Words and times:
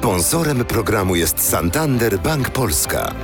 Sponsorem 0.00 0.64
programu 0.64 1.16
jest 1.16 1.40
Santander 1.40 2.18
Bank 2.18 2.50
Polska. 2.50 3.14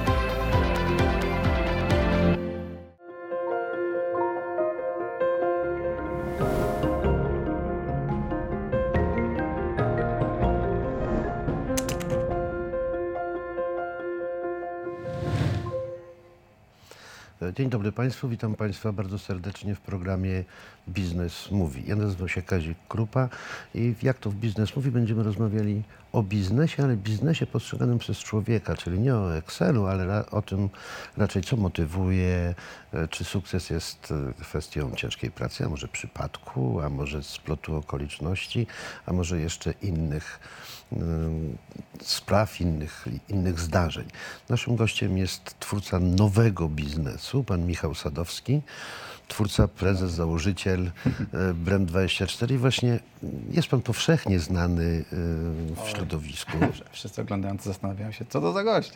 Dzień 17.57 17.71
dobry 17.71 17.93
Państwu, 17.93 18.29
witam 18.29 18.55
Państwa 18.55 18.93
bardzo 18.93 19.19
serdecznie 19.19 19.75
w 19.75 19.81
programie 19.81 20.45
Biznes 20.89 21.51
Mówi. 21.51 21.83
Ja 21.87 21.97
nazywam 21.97 22.29
się 22.29 22.43
Kazik 22.43 22.79
Krupa 22.89 23.29
i 23.75 23.95
jak 24.03 24.19
to 24.19 24.31
w 24.31 24.35
Biznes 24.35 24.77
Mówi 24.77 24.91
będziemy 24.91 25.23
rozmawiali 25.23 25.83
o 26.17 26.23
biznesie, 26.23 26.83
ale 26.83 26.97
biznesie 26.97 27.47
postrzeganym 27.47 27.99
przez 27.99 28.19
człowieka, 28.19 28.77
czyli 28.77 29.01
nie 29.01 29.15
o 29.15 29.37
Excelu, 29.37 29.87
ale 29.87 30.31
o 30.31 30.43
tym 30.43 30.69
raczej 31.17 31.43
co 31.43 31.57
motywuje, 31.57 32.55
e, 32.93 33.09
czy 33.09 33.25
sukces 33.25 33.71
jest 33.71 34.13
e, 34.31 34.43
kwestią 34.43 34.93
ciężkiej 34.95 35.31
pracy, 35.31 35.65
a 35.65 35.69
może 35.69 35.89
przypadku, 35.89 36.81
a 36.81 36.89
może 36.89 37.23
splotu 37.23 37.77
okoliczności, 37.77 38.67
a 39.07 39.13
może 39.13 39.41
jeszcze 39.41 39.75
innych 39.83 40.41
ym, 40.93 41.59
spraw, 42.03 42.61
innych, 42.61 43.05
innych 43.29 43.61
zdarzeń. 43.61 44.09
Naszym 44.49 44.77
gościem 44.77 45.19
jest 45.19 45.61
twórca 45.61 45.99
nowego 45.99 46.69
biznesu, 46.69 47.45
pan 47.45 47.67
Michał 47.67 47.95
Sadowski, 47.95 48.63
twórca, 49.29 49.69
prezes, 49.69 50.13
założyciel 50.13 50.87
e, 50.87 50.91
Brand24 51.65 52.55
i 52.55 52.59
właśnie 52.59 53.01
jest 53.51 53.69
pan 53.69 53.83
powszechnie 53.83 54.41
znany 54.41 55.05
e, 55.13 55.17
w 55.75 55.81
środowisku. 56.07 56.53
Wszyscy 56.93 57.23
oglądający 57.23 57.69
zastanawiają 57.69 58.13
się, 58.13 58.25
co 58.25 58.41
to 58.41 58.53
za 58.53 58.65
gość. 58.65 58.93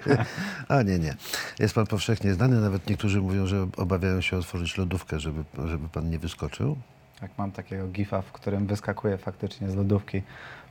A 0.68 0.82
nie, 0.82 0.98
nie. 0.98 1.14
Jest 1.58 1.74
pan 1.74 1.86
powszechnie 1.86 2.34
znany, 2.34 2.60
nawet 2.60 2.86
niektórzy 2.86 3.20
mówią, 3.20 3.46
że 3.46 3.66
obawiają 3.76 4.20
się 4.20 4.36
otworzyć 4.36 4.78
lodówkę, 4.78 5.20
żeby, 5.20 5.44
żeby 5.64 5.88
pan 5.88 6.10
nie 6.10 6.18
wyskoczył. 6.18 6.76
Tak, 7.20 7.30
mam 7.38 7.52
takiego 7.52 7.88
gifa, 7.88 8.22
w 8.22 8.32
którym 8.32 8.66
wyskakuję 8.66 9.18
faktycznie 9.18 9.70
z 9.70 9.74
lodówki. 9.74 10.22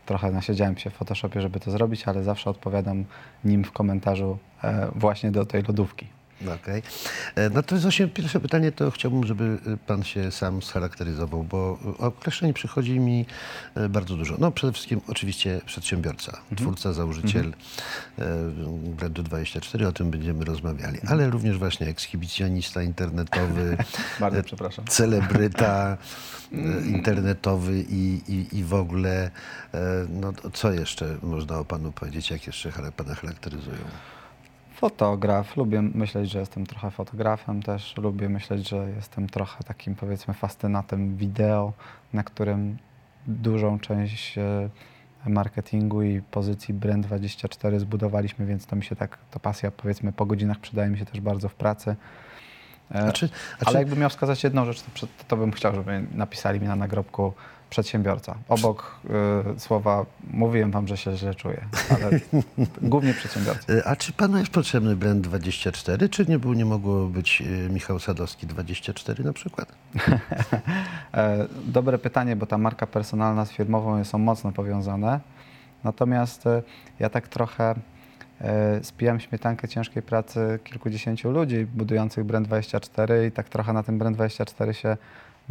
Trochę 0.06 0.32
nasiedziałem 0.32 0.78
się 0.78 0.90
w 0.90 0.94
Photoshopie, 0.94 1.42
żeby 1.42 1.60
to 1.60 1.72
zrobić, 1.72 2.08
ale 2.08 2.24
zawsze 2.24 2.50
odpowiadam 2.50 3.06
nim 3.46 3.64
w 3.64 3.72
komentarzu 3.72 4.38
e, 4.64 4.92
właśnie 4.96 5.32
do 5.32 5.46
tej 5.46 5.64
lodówki. 5.64 6.08
No 6.46 6.54
Okej. 6.54 6.84
E, 7.36 7.50
No 7.50 7.64
to 7.64 7.76
jest 7.76 7.86
właśnie 7.86 8.08
pierwsze 8.08 8.40
pytanie, 8.40 8.72
to 8.72 8.92
chciałbym, 8.92 9.24
żeby 9.28 9.58
e, 9.68 9.78
pan 9.78 10.04
się 10.04 10.32
sam 10.32 10.62
scharakteryzował, 10.62 11.44
bo 11.44 11.80
e, 11.86 11.98
określeń 11.98 12.54
przychodzi 12.54 13.00
mi 13.00 13.26
e, 13.76 13.90
bardzo 13.90 14.18
dużo. 14.18 14.36
No 14.40 14.52
przede 14.52 14.74
wszystkim 14.74 15.02
oczywiście 15.08 15.62
przedsiębiorca, 15.66 16.42
twórca, 16.58 16.94
założyciel 16.94 17.54
e, 18.20 18.26
Brandu 18.98 19.24
24, 19.24 19.88
o 19.88 19.92
tym 19.92 20.12
będziemy 20.12 20.46
rozmawiali, 20.46 20.98
ale 21.08 21.30
również 21.30 21.58
właśnie 21.58 21.88
ekshibicjonista 21.88 22.84
internetowy, 22.84 23.78
Bardzo 24.20 24.38
e, 24.40 24.44
przepraszam. 24.44 24.86
celebryta 24.86 25.98
e, 26.54 26.58
internetowy 26.88 27.86
i, 27.90 28.22
i, 28.28 28.58
i 28.58 28.64
w 28.64 28.74
ogóle, 28.74 29.32
e, 29.74 29.80
no 30.10 30.34
co 30.54 30.72
jeszcze 30.72 31.18
można 31.22 31.60
o 31.60 31.66
panu 31.66 31.92
powiedzieć, 31.92 32.32
jak 32.32 32.48
jeszcze 32.48 32.72
pana 32.98 33.16
charakteryzują? 33.16 33.78
Fotograf. 34.82 35.58
Lubię 35.58 35.82
myśleć, 35.82 36.32
że 36.32 36.40
jestem 36.40 36.66
trochę 36.66 36.92
fotografem 36.92 37.64
też. 37.64 37.98
Lubię 37.98 38.30
myśleć, 38.30 38.70
że 38.70 38.90
jestem 38.96 39.30
trochę 39.30 39.64
takim 39.64 39.96
powiedzmy 39.96 40.34
fascynatem 40.34 41.18
wideo, 41.18 41.74
na 42.14 42.24
którym 42.24 42.78
dużą 43.28 43.80
część 43.80 44.38
e, 44.38 44.70
marketingu 45.26 46.04
i 46.04 46.22
pozycji 46.22 46.74
Brand24 46.74 47.80
zbudowaliśmy, 47.80 48.46
więc 48.46 48.66
to 48.66 48.76
mi 48.76 48.84
się 48.84 48.96
tak, 48.96 49.18
to 49.32 49.40
pasja 49.40 49.72
powiedzmy 49.72 50.14
po 50.14 50.26
godzinach 50.26 50.60
przydaje 50.60 50.90
mi 50.90 50.98
się 50.98 51.06
też 51.06 51.22
bardzo 51.22 51.50
w 51.50 51.56
pracy. 51.56 51.96
E, 52.92 53.08
A 53.08 53.12
czy, 53.12 53.30
a 53.60 53.66
Ale 53.66 53.74
czy, 53.74 53.78
jakbym 53.78 54.00
miał 54.00 54.10
wskazać 54.10 54.44
jedną 54.44 54.66
rzecz, 54.66 54.82
to, 54.82 55.08
to 55.28 55.38
bym 55.38 55.52
chciał, 55.52 55.76
żeby 55.76 56.06
napisali 56.14 56.60
mi 56.60 56.68
na 56.68 56.76
nagrobku 56.76 57.34
przedsiębiorca. 57.72 58.36
Obok 58.50 58.96
y, 59.56 59.60
słowa 59.60 60.06
mówiłem 60.34 60.72
wam, 60.72 60.88
że 60.88 60.98
się 60.98 61.18
źle 61.18 61.36
czuję, 61.36 61.66
ale 61.90 62.20
głównie 62.92 63.14
przedsiębiorca. 63.14 63.74
E, 63.74 63.88
A 63.88 63.96
czy 63.96 64.14
panu 64.14 64.38
jest 64.38 64.52
potrzebny 64.52 64.96
brand 64.96 65.22
24, 65.22 66.10
czy 66.10 66.26
nie, 66.26 66.40
był, 66.40 66.54
nie 66.54 66.66
mogło 66.66 67.06
być 67.08 67.42
e, 67.42 67.70
Michał 67.70 68.00
Sadowski 68.00 68.48
24 68.48 69.24
na 69.24 69.34
przykład? 69.34 69.72
E, 71.14 71.48
dobre 71.66 71.98
pytanie, 71.98 72.36
bo 72.36 72.46
ta 72.46 72.58
marka 72.58 72.88
personalna 72.88 73.46
z 73.46 73.52
firmową 73.52 74.04
są 74.04 74.18
mocno 74.18 74.52
powiązane. 74.52 75.20
Natomiast 75.84 76.48
e, 76.48 76.62
ja 77.00 77.10
tak 77.10 77.28
trochę 77.28 77.76
e, 78.42 78.84
spijam 78.84 79.20
śmietankę 79.20 79.68
ciężkiej 79.68 80.04
pracy 80.04 80.60
kilkudziesięciu 80.64 81.32
ludzi 81.32 81.66
budujących 81.66 82.26
Brand24 82.26 83.28
i 83.28 83.32
tak 83.32 83.50
trochę 83.50 83.74
na 83.74 83.84
tym 83.84 84.00
Brand24 84.00 84.72
się 84.72 84.98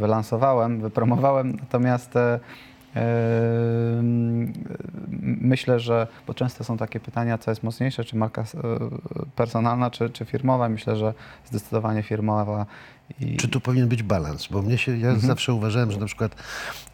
wylansowałem, 0.00 0.81
wypromowałem. 0.81 1.56
Natomiast 1.61 2.16
e, 2.16 2.41
e, 2.97 3.00
myślę, 5.22 5.81
że, 5.81 6.06
bo 6.27 6.34
często 6.34 6.65
są 6.65 6.77
takie 6.77 7.00
pytania, 7.00 7.38
co 7.38 7.50
jest 7.50 7.62
mocniejsze, 7.62 8.05
czy 8.05 8.16
marka 8.16 8.43
e, 8.43 8.47
personalna, 9.37 9.91
czy, 9.91 10.10
czy 10.10 10.25
firmowa. 10.25 10.69
Myślę, 10.69 10.97
że 10.97 11.15
zdecydowanie 11.44 12.03
firmowa. 12.03 12.66
I, 13.21 13.37
Czy 13.37 13.48
tu 13.48 13.60
powinien 13.60 13.88
być 13.88 14.03
balans? 14.03 14.47
Bo 14.50 14.62
mnie 14.62 14.78
się, 14.78 14.93
ja 14.98 15.09
Mhm. 15.09 15.21
zawsze 15.26 15.54
uważałem, 15.54 15.93
że 15.93 15.98
na 15.98 16.06
przykład 16.06 16.34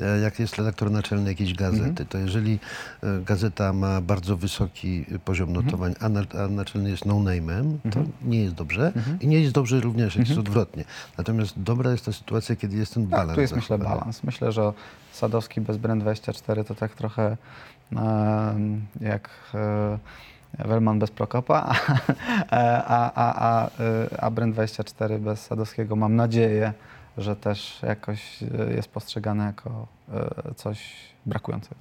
e, 0.00 0.19
jak 0.21 0.38
jest 0.41 0.56
redaktor 0.56 0.91
naczelny 0.91 1.31
jakiejś 1.31 1.54
gazety, 1.54 1.88
Mhm. 1.88 2.09
to 2.09 2.19
jeżeli 2.19 2.59
e, 3.03 3.21
gazeta 3.25 3.72
ma 3.72 4.00
bardzo 4.00 4.37
wysoki 4.37 5.04
poziom 5.25 5.49
Mhm. 5.49 5.66
notowań, 5.66 5.94
a, 6.00 6.09
na, 6.09 6.21
a 6.44 6.49
naczelny 6.49 6.91
jest 6.91 7.06
no-name'em, 7.06 7.77
to 7.93 8.00
nie 8.25 8.43
jest 8.43 8.54
dobrze 8.54 8.93
i 9.21 9.27
nie 9.28 9.41
jest 9.41 9.53
dobrze 9.53 9.81
również, 9.81 10.16
jak 10.16 10.28
jest 10.28 10.41
odwrotnie. 10.41 10.84
Natomiast 11.19 11.54
dobra 11.62 11.91
jest 11.93 12.04
ta 12.04 12.12
sytuacja, 12.12 12.56
kiedy 12.56 12.77
jest 12.77 12.94
ten 12.94 13.06
balans. 13.06 13.21
Mhm. 13.22 13.28
Tak, 13.28 13.34
tu 13.37 13.41
jest 13.41 13.56
myślę 13.56 13.78
balans. 13.78 14.22
Myślę, 14.25 14.53
że 14.53 14.72
Sadowski 15.12 15.60
bez 15.60 15.77
Brand24 15.77 16.65
to 16.65 16.75
tak 16.75 16.94
trochę 16.94 17.37
em, 17.93 18.87
jak 19.00 19.31
e, 19.54 19.98
Wellman 20.59 20.99
bez 20.99 21.11
Prokopa, 21.11 21.75
a, 22.50 23.12
a, 23.15 23.31
a, 23.34 23.71
a 24.19 24.31
Brand24 24.31 25.19
bez 25.19 25.41
Sadowskiego 25.47 25.97
mam 25.97 26.17
nadzieję, 26.17 26.72
że 27.19 27.37
też 27.37 27.83
jakoś 27.83 28.43
e, 28.43 28.72
jest 28.75 28.89
postrzegane 28.89 29.45
jako 29.45 29.87
e, 30.49 30.55
coś 30.55 30.93
brakującego. 31.27 31.81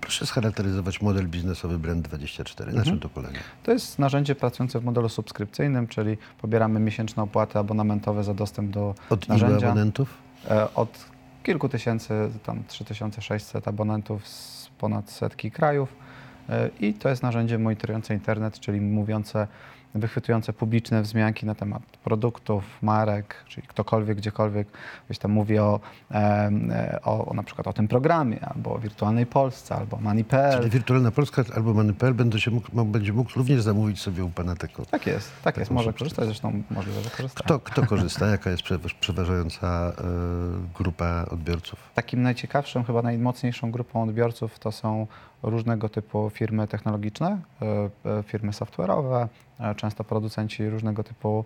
Proszę 0.00 0.26
scharakteryzować 0.26 1.02
model 1.02 1.28
biznesowy 1.28 1.78
Brand24. 1.78 2.60
Na 2.60 2.66
Mhm. 2.66 2.84
czym 2.84 3.00
to 3.00 3.08
polega? 3.08 3.38
To 3.62 3.72
jest 3.72 3.98
narzędzie 3.98 4.34
pracujące 4.34 4.80
w 4.80 4.84
modelu 4.84 5.08
subskrypcyjnym, 5.08 5.88
czyli 5.88 6.18
pobieramy 6.40 6.80
miesięczne 6.80 7.22
opłaty 7.22 7.58
abonamentowe 7.58 8.24
za 8.24 8.34
dostęp 8.34 8.70
do 8.70 8.94
Od 9.10 9.28
narzędzia. 9.28 9.66
abonentów? 9.66 10.14
E, 10.50 10.74
Od 10.74 11.04
kilku 11.42 11.68
tysięcy, 11.68 12.30
tam 12.42 12.62
3600 12.66 13.68
abonentów 13.68 14.28
z 14.28 14.70
ponad 14.78 15.10
setki 15.10 15.50
krajów. 15.50 15.94
I 16.80 16.94
to 16.94 17.08
jest 17.08 17.22
narzędzie 17.22 17.58
monitorujące 17.58 18.14
internet, 18.14 18.60
czyli 18.60 18.80
mówiące, 18.80 19.46
wychwytujące 19.94 20.52
publiczne 20.52 21.02
wzmianki 21.02 21.46
na 21.46 21.54
temat 21.54 21.82
produktów, 21.82 22.64
marek, 22.82 23.34
czyli 23.48 23.66
ktokolwiek, 23.66 24.16
gdziekolwiek 24.16 24.68
gdzieś 25.08 25.18
tam 25.18 25.30
mówi 25.30 25.58
o, 25.58 25.80
e, 26.10 26.98
o, 27.04 27.26
o 27.26 27.34
na 27.34 27.42
przykład 27.42 27.66
o 27.66 27.72
tym 27.72 27.88
programie, 27.88 28.44
albo 28.44 28.74
o 28.74 28.78
wirtualnej 28.78 29.26
Polsce, 29.26 29.74
albo 29.74 29.96
Money.pl. 29.96 30.58
Czyli 30.58 30.70
Wirtualna 30.70 31.10
Polska 31.10 31.44
albo 31.54 31.74
Many.pl 31.74 32.14
będzie, 32.14 32.40
się 32.40 32.50
mógł, 32.50 32.84
będzie 32.84 33.12
mógł 33.12 33.30
również 33.36 33.62
zamówić 33.62 34.00
sobie 34.00 34.24
u 34.24 34.30
pana 34.30 34.56
tego. 34.56 34.86
Tak 34.86 35.06
jest, 35.06 35.32
tak 35.42 35.56
jest. 35.56 35.70
muszę 35.70 35.84
Może 35.86 35.98
korzystać, 35.98 36.24
zresztą 36.24 36.62
możliwe, 36.70 37.00
że 37.02 37.10
korzysta. 37.10 37.44
Kto, 37.44 37.60
kto 37.60 37.86
korzysta? 37.86 38.26
Jaka 38.26 38.50
jest 38.50 38.62
prze- 38.62 38.78
przeważająca 39.00 39.92
e, 39.98 40.02
grupa 40.74 41.24
odbiorców? 41.30 41.90
Takim 41.94 42.22
najciekawszym, 42.22 42.84
chyba 42.84 43.02
najmocniejszą 43.02 43.70
grupą 43.70 44.02
odbiorców 44.02 44.58
to 44.58 44.72
są 44.72 45.06
różnego 45.42 45.88
typu 45.88 46.30
firmy 46.30 46.68
technologiczne, 46.68 47.38
e, 47.62 47.90
e, 48.18 48.22
firmy 48.22 48.52
software'owe, 48.52 49.28
e, 49.60 49.74
często 49.74 50.04
producenci 50.04 50.68
różnego 50.68 51.04
typu 51.04 51.44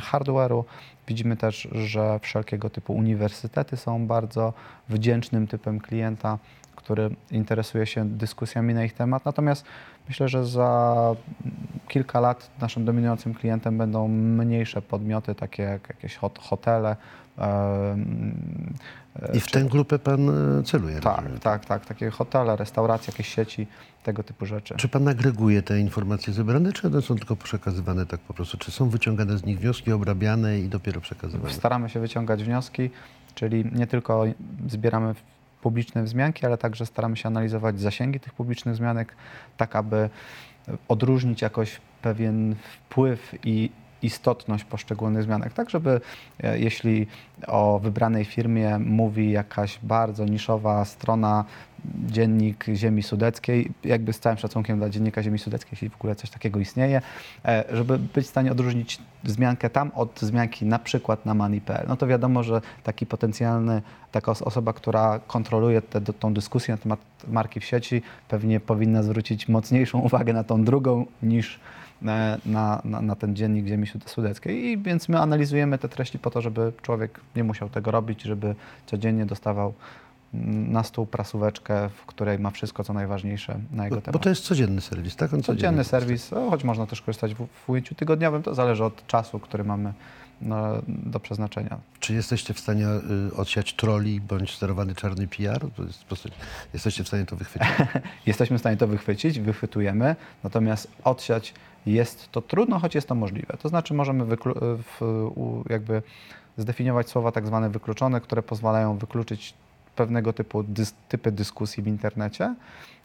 hardware'u. 0.00 0.64
Widzimy 1.08 1.36
też, 1.36 1.68
że 1.72 2.18
wszelkiego 2.22 2.70
typu 2.70 2.92
uniwersytety 2.94 3.76
są 3.76 4.06
bardzo 4.06 4.52
wdzięcznym 4.88 5.46
typem 5.46 5.80
klienta, 5.80 6.38
który 6.76 7.10
interesuje 7.30 7.86
się 7.86 8.04
dyskusjami 8.08 8.74
na 8.74 8.84
ich 8.84 8.92
temat. 8.92 9.24
Natomiast 9.24 9.64
myślę, 10.08 10.28
że 10.28 10.46
za 10.46 10.96
kilka 11.88 12.20
lat 12.20 12.50
naszym 12.60 12.84
dominującym 12.84 13.34
klientem 13.34 13.78
będą 13.78 14.08
mniejsze 14.08 14.82
podmioty, 14.82 15.34
takie 15.34 15.62
jak 15.62 15.88
jakieś 15.88 16.16
hot- 16.16 16.38
hotele. 16.38 16.96
e, 17.38 17.96
e, 19.22 19.36
I 19.36 19.40
w 19.40 19.46
czy- 19.46 19.52
tę 19.52 19.64
grupę 19.64 19.98
pan 19.98 20.28
e, 20.58 20.62
celuje? 20.62 21.00
tak, 21.00 21.24
tak, 21.42 21.66
tak. 21.66 21.86
Takie 21.86 22.10
hotele, 22.10 22.56
restauracje, 22.56 23.10
jakieś 23.12 23.28
sieci, 23.34 23.66
tego 24.04 24.22
typu 24.22 24.46
rzeczy. 24.46 24.74
Czy 24.76 24.88
pan 24.88 25.08
agreguje 25.08 25.62
te 25.62 25.80
informacje 25.80 26.32
zebrane, 26.32 26.72
czy 26.72 26.86
one 26.86 27.02
są 27.02 27.16
tylko 27.16 27.36
przekazywane 27.36 28.06
tak 28.06 28.20
po 28.20 28.34
prostu? 28.34 28.58
Czy 28.58 28.70
są 28.70 28.88
wyciągane 28.88 29.38
z 29.38 29.44
nich 29.44 29.58
wnioski, 29.58 29.92
obrabiane 29.92 30.58
i 30.58 30.68
dopiero 30.68 31.00
przekazywane? 31.00 31.54
Staramy 31.54 31.88
się 31.88 32.00
wyciągać 32.00 32.44
wnioski, 32.44 32.90
czyli 33.34 33.64
nie 33.72 33.86
tylko 33.86 34.24
zbieramy 34.68 35.14
publiczne 35.62 36.02
wzmianki, 36.02 36.46
ale 36.46 36.58
także 36.58 36.86
staramy 36.86 37.16
się 37.16 37.26
analizować 37.26 37.80
zasięgi 37.80 38.20
tych 38.20 38.34
publicznych 38.34 38.74
wzmianek, 38.74 39.16
tak 39.56 39.76
aby 39.76 40.10
odróżnić 40.88 41.42
jakoś 41.42 41.80
pewien 42.02 42.56
wpływ 42.88 43.34
i 43.44 43.70
istotność 44.04 44.64
poszczególnych 44.64 45.22
zmianek, 45.22 45.52
tak 45.52 45.70
żeby 45.70 46.00
e, 46.42 46.58
jeśli 46.58 47.06
o 47.46 47.78
wybranej 47.78 48.24
firmie 48.24 48.78
mówi 48.78 49.30
jakaś 49.30 49.78
bardzo 49.82 50.24
niszowa 50.24 50.84
strona, 50.84 51.44
dziennik 52.06 52.64
Ziemi 52.74 53.02
Sudeckiej, 53.02 53.70
jakby 53.84 54.12
z 54.12 54.20
całym 54.20 54.38
szacunkiem 54.38 54.78
dla 54.78 54.88
dziennika 54.88 55.22
Ziemi 55.22 55.38
Sudeckiej, 55.38 55.68
jeśli 55.72 55.88
w 55.88 55.94
ogóle 55.94 56.14
coś 56.16 56.30
takiego 56.30 56.60
istnieje, 56.60 57.02
e, 57.44 57.64
żeby 57.72 57.98
być 57.98 58.26
w 58.26 58.28
stanie 58.28 58.52
odróżnić 58.52 58.98
wzmiankę 59.24 59.70
tam 59.70 59.90
od 59.94 60.18
wzmianki 60.22 60.64
na 60.66 60.78
przykład 60.78 61.26
na 61.26 61.34
money.pl. 61.34 61.86
No 61.88 61.96
to 61.96 62.06
wiadomo, 62.06 62.42
że 62.42 62.60
taki 62.82 63.06
potencjalny, 63.06 63.82
taka 64.12 64.32
os- 64.32 64.42
osoba, 64.42 64.72
która 64.72 65.20
kontroluje 65.26 65.82
tę 65.82 66.00
tą 66.00 66.34
dyskusję 66.34 66.74
na 66.74 66.78
temat 66.78 67.00
marki 67.28 67.60
w 67.60 67.64
sieci, 67.64 68.02
pewnie 68.28 68.60
powinna 68.60 69.02
zwrócić 69.02 69.48
mocniejszą 69.48 69.98
uwagę 69.98 70.32
na 70.32 70.44
tą 70.44 70.64
drugą 70.64 71.06
niż 71.22 71.60
na, 72.04 72.38
na, 72.44 73.00
na 73.02 73.16
ten 73.16 73.36
dziennik 73.36 73.66
Ziemi 73.66 73.86
Sud- 73.86 74.10
Sudeckiej. 74.10 74.64
I 74.64 74.78
więc 74.78 75.08
my 75.08 75.18
analizujemy 75.20 75.78
te 75.78 75.88
treści 75.88 76.18
po 76.18 76.30
to, 76.30 76.40
żeby 76.40 76.72
człowiek 76.82 77.20
nie 77.36 77.44
musiał 77.44 77.68
tego 77.68 77.90
robić, 77.90 78.22
żeby 78.22 78.54
codziennie 78.86 79.26
dostawał 79.26 79.74
na 80.68 80.82
stół 80.82 81.06
prasóweczkę, 81.06 81.88
w 81.88 82.06
której 82.06 82.38
ma 82.38 82.50
wszystko, 82.50 82.84
co 82.84 82.92
najważniejsze 82.92 83.58
na 83.72 83.84
jego 83.84 83.96
Bo, 83.96 84.02
temat. 84.02 84.12
bo 84.12 84.18
to 84.18 84.28
jest 84.28 84.42
codzienny 84.42 84.80
serwis, 84.80 85.16
tak? 85.16 85.34
On 85.34 85.42
Codzienny 85.42 85.56
codziennie 85.60 85.84
serwis, 85.84 86.30
choć 86.50 86.64
można 86.64 86.86
też 86.86 87.02
korzystać 87.02 87.34
w, 87.34 87.46
w 87.66 87.70
ujęciu 87.70 87.94
tygodniowym, 87.94 88.42
to 88.42 88.54
zależy 88.54 88.84
od 88.84 89.06
czasu, 89.06 89.38
który 89.40 89.64
mamy 89.64 89.92
do 90.88 91.20
przeznaczenia. 91.20 91.78
Czy 92.00 92.14
jesteście 92.14 92.54
w 92.54 92.60
stanie 92.60 92.86
y, 93.32 93.36
odsiać 93.36 93.72
troli 93.72 94.20
bądź 94.20 94.54
sterowany 94.54 94.94
czarny 94.94 95.28
PR? 95.28 95.66
Jest 95.86 96.04
prostu, 96.04 96.28
jesteście 96.74 97.04
w 97.04 97.08
stanie 97.08 97.26
to 97.26 97.36
wychwycić? 97.36 97.68
Jesteśmy 98.26 98.56
w 98.58 98.60
stanie 98.60 98.76
to 98.76 98.86
wychwycić, 98.86 99.40
wychwytujemy, 99.40 100.16
natomiast 100.44 100.88
odsiać 101.04 101.54
jest 101.86 102.32
to 102.32 102.42
trudno, 102.42 102.78
choć 102.78 102.94
jest 102.94 103.08
to 103.08 103.14
możliwe. 103.14 103.56
To 103.62 103.68
znaczy 103.68 103.94
możemy 103.94 104.24
wyklu- 104.24 104.78
w, 104.78 105.30
jakby 105.70 106.02
zdefiniować 106.56 107.08
słowa 107.08 107.32
tak 107.32 107.46
zwane 107.46 107.70
wykluczone, 107.70 108.20
które 108.20 108.42
pozwalają 108.42 108.98
wykluczyć 108.98 109.54
pewnego 109.94 110.32
typu 110.32 110.62
dys, 110.62 110.94
typy 111.08 111.32
dyskusji 111.32 111.82
w 111.82 111.86
internecie. 111.86 112.54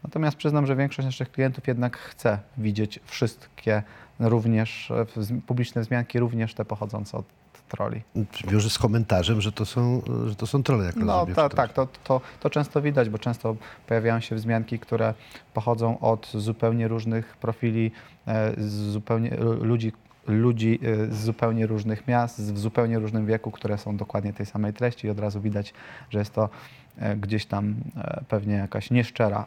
Natomiast 0.03 0.38
przyznam, 0.38 0.65
że 0.65 0.75
większość 0.75 1.06
naszych 1.06 1.31
klientów 1.31 1.68
jednak 1.68 1.97
chce 1.97 2.39
widzieć 2.57 3.00
wszystkie 3.06 3.83
również 4.19 4.91
e, 4.91 5.06
publiczne 5.47 5.81
wzmianki, 5.81 6.19
również 6.19 6.53
te 6.53 6.65
pochodzące 6.65 7.18
od 7.18 7.25
troli. 7.69 8.01
Wiąże 8.47 8.69
z 8.69 8.77
komentarzem, 8.77 9.41
że 9.41 9.51
to 9.51 9.65
są, 9.65 10.01
że 10.25 10.36
to 10.36 10.47
są 10.47 10.63
trole, 10.63 10.86
jak 10.86 10.95
No 10.95 11.06
rozumiem. 11.19 11.36
tym- 11.50 11.57
tak, 11.57 11.74
to, 11.74 11.88
to, 12.03 12.21
to 12.39 12.50
często 12.50 12.81
widać, 12.81 13.09
bo 13.09 13.18
często 13.19 13.56
pojawiają 13.88 14.19
się 14.19 14.36
wzmianki, 14.36 14.80
które 14.80 15.13
pochodzą 15.53 16.00
od 16.00 16.31
zupełnie 16.33 16.88
różnych 16.88 17.38
profili, 17.38 17.91
e, 18.27 18.53
zupełnie 18.68 19.30
lu- 19.38 19.63
ludzi, 19.63 19.91
ludzi 20.29 20.79
e, 20.83 21.13
z 21.13 21.17
zupełnie 21.19 21.67
różnych 21.67 22.07
miast, 22.07 22.41
w 22.53 22.57
zupełnie 22.59 22.99
różnym 22.99 23.25
wieku, 23.25 23.51
które 23.51 23.77
są 23.77 23.97
dokładnie 23.97 24.33
tej 24.33 24.45
samej 24.45 24.73
treści 24.73 25.07
i 25.07 25.09
od 25.09 25.19
razu 25.19 25.41
widać, 25.41 25.73
że 26.09 26.19
jest 26.19 26.33
to 26.33 26.49
e, 26.97 27.15
gdzieś 27.15 27.45
tam 27.45 27.75
e, 27.97 28.23
pewnie 28.29 28.53
jakaś 28.53 28.91
nieszczera 28.91 29.45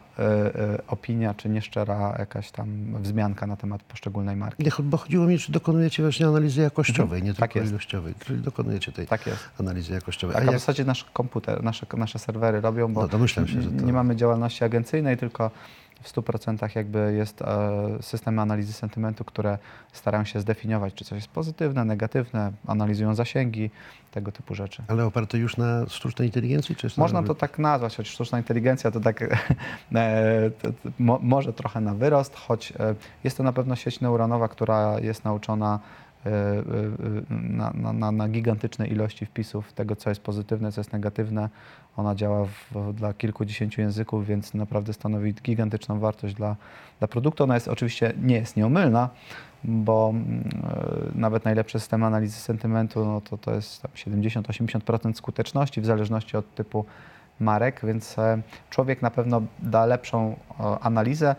opinia, 0.87 1.33
czy 1.33 1.49
nieszczera 1.49 2.15
jakaś 2.19 2.51
tam 2.51 2.67
wzmianka 3.01 3.47
na 3.47 3.55
temat 3.55 3.83
poszczególnej 3.83 4.35
marki. 4.35 4.63
Nie, 4.63 4.71
bo 4.83 4.97
chodziło 4.97 5.25
mi, 5.25 5.39
czy 5.39 5.51
dokonujecie 5.51 6.03
właśnie 6.03 6.27
analizy 6.27 6.61
jakościowej, 6.61 7.23
nie 7.23 7.33
Tak 7.33 7.49
tylko 7.51 7.59
jest. 7.59 7.71
ilościowej. 7.71 8.13
Czyli 8.25 8.41
dokonujecie 8.41 8.91
tej 8.91 9.07
Tak 9.07 9.27
jest. 9.27 9.49
analizy 9.59 9.93
jakościowej. 9.93 10.33
Tak, 10.35 10.43
A 10.43 10.47
a 10.47 10.49
w 10.49 10.51
jak, 10.53 10.59
zasadzie 10.59 10.85
nasz 10.85 11.03
komputer, 11.03 11.63
nasze, 11.63 11.85
nasze 11.97 12.19
serwery 12.19 12.61
robią, 12.61 12.93
bo 12.93 13.07
No, 13.17 13.27
się, 13.27 13.45
to- 13.45 13.85
nie 13.85 13.93
mamy 13.93 14.15
działalności 14.15 14.63
agencyjnej, 14.63 15.17
tylko 15.17 15.51
w 16.03 16.13
100% 16.13 16.75
jakby 16.75 17.13
jest 17.17 17.41
e, 17.41 17.97
systemy 18.01 18.41
analizy 18.41 18.73
sentymentu, 18.73 19.25
które 19.25 19.57
starają 19.91 20.25
się 20.25 20.39
zdefiniować, 20.39 20.93
czy 20.93 21.05
coś 21.05 21.15
jest 21.15 21.27
pozytywne, 21.27 21.85
negatywne, 21.85 22.51
analizują 22.67 23.15
zasięgi, 23.15 23.69
tego 24.11 24.31
typu 24.31 24.55
rzeczy. 24.55 24.83
ale 24.87 25.05
oparte 25.05 25.37
już 25.37 25.57
na 25.57 25.85
sztucznej 25.89 26.27
inteligencji? 26.27 26.75
Czy 26.75 26.87
Można 26.97 27.23
to 27.23 27.35
tak 27.35 27.59
nazwać, 27.59 27.97
choć 27.97 28.07
sztuczna 28.07 28.37
inteligencja 28.37 28.91
to 28.91 28.99
tak 28.99 29.21
e, 29.95 30.51
to, 30.61 30.71
to, 30.71 30.89
mo, 30.99 31.19
może 31.21 31.53
trochę 31.53 31.81
na 31.81 31.93
wyrost, 31.93 32.35
choć 32.35 32.71
e, 32.71 32.95
jest 33.23 33.37
to 33.37 33.43
na 33.43 33.53
pewno 33.53 33.75
sieć 33.75 34.01
neuronowa, 34.01 34.47
która 34.47 34.99
jest 34.99 35.25
nauczona 35.25 35.79
na, 37.29 37.71
na, 37.73 37.93
na, 37.93 38.11
na 38.11 38.29
gigantycznej 38.29 38.91
ilości 38.91 39.25
wpisów 39.25 39.73
tego, 39.73 39.95
co 39.95 40.09
jest 40.09 40.21
pozytywne, 40.21 40.71
co 40.71 40.81
jest 40.81 40.93
negatywne. 40.93 41.49
Ona 41.97 42.15
działa 42.15 42.45
w, 42.45 42.93
dla 42.93 43.13
kilkudziesięciu 43.13 43.81
języków, 43.81 44.27
więc 44.27 44.53
naprawdę 44.53 44.93
stanowi 44.93 45.33
gigantyczną 45.33 45.99
wartość 45.99 46.33
dla, 46.33 46.55
dla 46.99 47.07
produktu. 47.07 47.43
Ona 47.43 47.53
jest 47.53 47.67
oczywiście 47.67 48.13
nie 48.21 48.35
jest 48.35 48.57
nieomylna, 48.57 49.09
bo 49.63 50.09
mm, 50.09 50.43
e, 50.63 51.19
nawet 51.19 51.45
najlepsze 51.45 51.79
systemy 51.79 52.05
analizy 52.05 52.39
sentymentu, 52.39 53.05
no 53.05 53.21
to, 53.21 53.37
to 53.37 53.53
jest 53.53 53.81
tam 53.81 53.91
70-80% 53.91 55.13
skuteczności 55.13 55.81
w 55.81 55.85
zależności 55.85 56.37
od 56.37 56.55
typu 56.55 56.85
marek, 57.39 57.81
więc 57.83 58.19
e, 58.19 58.41
człowiek 58.69 59.01
na 59.01 59.11
pewno 59.11 59.41
da 59.59 59.85
lepszą 59.85 60.35
e, 60.59 60.79
analizę. 60.79 61.35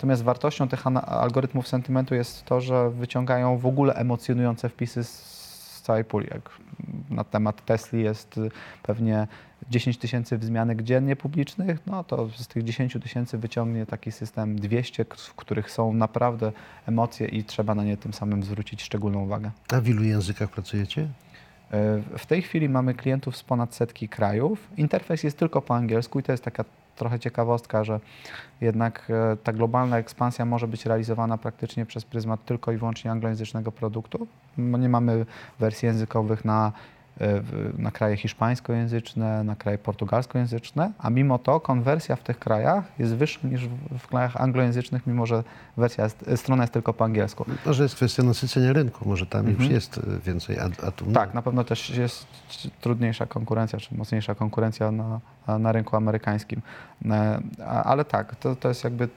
Natomiast 0.00 0.22
wartością 0.22 0.68
tych 0.68 0.86
algorytmów 1.06 1.68
sentymentu 1.68 2.14
jest 2.14 2.44
to, 2.44 2.60
że 2.60 2.90
wyciągają 2.90 3.58
w 3.58 3.66
ogóle 3.66 3.94
emocjonujące 3.94 4.68
wpisy 4.68 5.04
z, 5.04 5.82
całej 5.82 6.04
puli. 6.04 6.26
Jak 6.30 6.50
na 7.10 7.24
temat 7.24 7.64
Tesli 7.64 8.02
jest 8.02 8.38
y, 8.38 8.50
pewnie 8.82 9.26
10 9.70 9.98
tysięcy 9.98 10.38
wzmianek 10.38 10.82
dziennie 10.82 11.16
publicznych, 11.16 11.78
no 11.86 12.04
to 12.04 12.28
z 12.36 12.48
tych 12.48 12.64
10 12.64 12.96
tysięcy 13.02 13.38
wyciągnie 13.38 13.86
taki 13.86 14.12
system 14.12 14.56
200, 14.56 15.04
k- 15.04 15.16
w 15.18 15.34
których 15.34 15.70
są 15.70 15.92
naprawdę 15.92 16.52
emocje 16.86 17.26
i 17.28 17.44
trzeba 17.44 17.74
na 17.74 17.84
nie 17.84 17.96
tym 17.96 18.12
samym 18.12 18.42
zwrócić 18.42 18.82
szczególną 18.82 19.22
uwagę. 19.22 19.50
A 19.72 19.80
w 19.80 19.88
ilu 19.88 20.04
językach 20.04 20.50
pracujecie? 20.50 21.02
E, 21.72 22.02
W 22.18 22.26
tej 22.26 22.42
chwili 22.42 22.68
mamy 22.68 22.94
klientów 22.94 23.36
z 23.36 23.42
ponad 23.42 23.74
setki 23.74 24.08
krajów. 24.08 24.68
Interfejs 24.76 25.22
jest 25.22 25.38
tylko 25.38 25.62
po 25.62 25.74
angielsku 25.76 26.20
i 26.20 26.22
to 26.22 26.32
jest 26.32 26.44
taka 26.44 26.64
trochę 27.00 27.18
ciekawostka, 27.18 27.84
że 27.84 28.00
jednak 28.60 29.06
e, 29.10 29.36
ta 29.36 29.52
globalna 29.52 29.98
ekspansja 29.98 30.44
może 30.44 30.68
być 30.68 30.86
realizowana 30.86 31.38
praktycznie 31.38 31.86
przez 31.86 32.04
pryzmat 32.04 32.44
tylko 32.44 32.72
i 32.72 32.76
wyłącznie 32.76 33.10
anglojęzycznego 33.10 33.72
produktu. 33.72 34.26
Nie 34.58 34.88
mamy 34.88 35.26
wersji 35.58 35.86
językowych 35.86 36.44
na, 36.44 36.72
na 37.78 37.90
kraje 37.90 38.16
hiszpańskojęzyczne, 38.16 39.44
na 39.44 39.56
kraje 39.56 39.78
portugalskojęzyczne, 39.78 40.92
a 40.98 41.10
mimo 41.10 41.38
to 41.38 41.60
konwersja 41.60 42.16
w 42.16 42.22
tych 42.22 42.38
krajach 42.38 42.84
jest 42.98 43.14
wyższa 43.14 43.48
niż 43.48 43.68
w, 43.98 44.06
krajach 44.06 44.36
anglojęzycznych, 44.36 45.06
mimo 45.06 45.26
że 45.26 45.44
wersja 45.76 46.04
jest, 46.04 46.24
strona 46.36 46.62
jest 46.62 46.72
tylko 46.72 46.92
po 46.92 47.04
angielsku. 47.04 47.44
Może 47.66 47.82
jest 47.82 47.94
kwestia 47.94 48.22
nasycenia 48.22 48.72
rynku, 48.72 49.08
może 49.08 49.26
tam 49.26 49.44
już 49.46 49.52
Mhm. 49.54 49.70
jest 49.72 49.98
y, 49.98 50.02
więcej 50.24 50.58
at- 50.58 50.84
atów. 50.84 51.12
Tak, 51.14 51.34
na 51.34 51.42
pewno 51.42 51.64
też 51.64 51.90
jest 51.90 52.26
trudniejsza 52.80 53.26
konkurencja, 53.26 53.78
czy 53.78 53.94
mocniejsza 53.94 54.34
konkurencja 54.34 54.90
na, 54.90 55.20
na 55.58 55.72
rynku 55.72 55.96
amerykańskim. 55.96 56.62
E, 57.10 57.40
Ale 57.84 58.04
tak, 58.04 58.36
to, 58.36 58.56
to 58.56 58.68
jest 58.68 58.84
jakby 58.84 59.08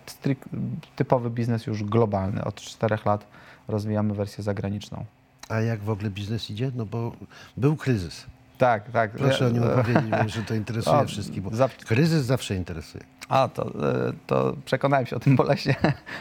typowy 0.95 1.29
biznes 1.29 1.67
już 1.67 1.83
globalny. 1.83 2.43
Od 2.43 2.55
czterech 2.55 3.05
lat 3.05 3.27
rozwijamy 3.67 4.13
wersję 4.13 4.43
zagraniczną. 4.43 5.05
A 5.49 5.59
jak 5.61 5.79
w 5.79 5.89
ogóle 5.89 6.09
biznes 6.09 6.49
idzie? 6.51 6.71
No 6.75 6.85
bo 6.85 7.11
był 7.57 7.75
kryzys. 7.75 8.25
Tak, 8.57 8.91
tak. 8.91 9.11
Proszę 9.11 9.47
o 9.47 9.49
nim 9.49 9.63
E, 9.63 9.73
opowiedzieć, 9.73 10.09
bo 10.23 10.29
że 10.29 10.41
to 10.43 10.53
interesuje 10.53 10.95
o, 11.01 11.05
wszystkich, 11.05 11.41
bo 11.41 11.55
za- 11.55 11.69
kryzys 11.69 12.25
zawsze 12.25 12.55
interesuje. 12.55 13.03
A, 13.29 13.47
to, 13.47 13.67
e, 13.67 14.13
to 14.27 14.55
przekonałem 14.65 15.05
się 15.05 15.15
o 15.15 15.19
tym 15.19 15.35
boleśnie 15.41 15.75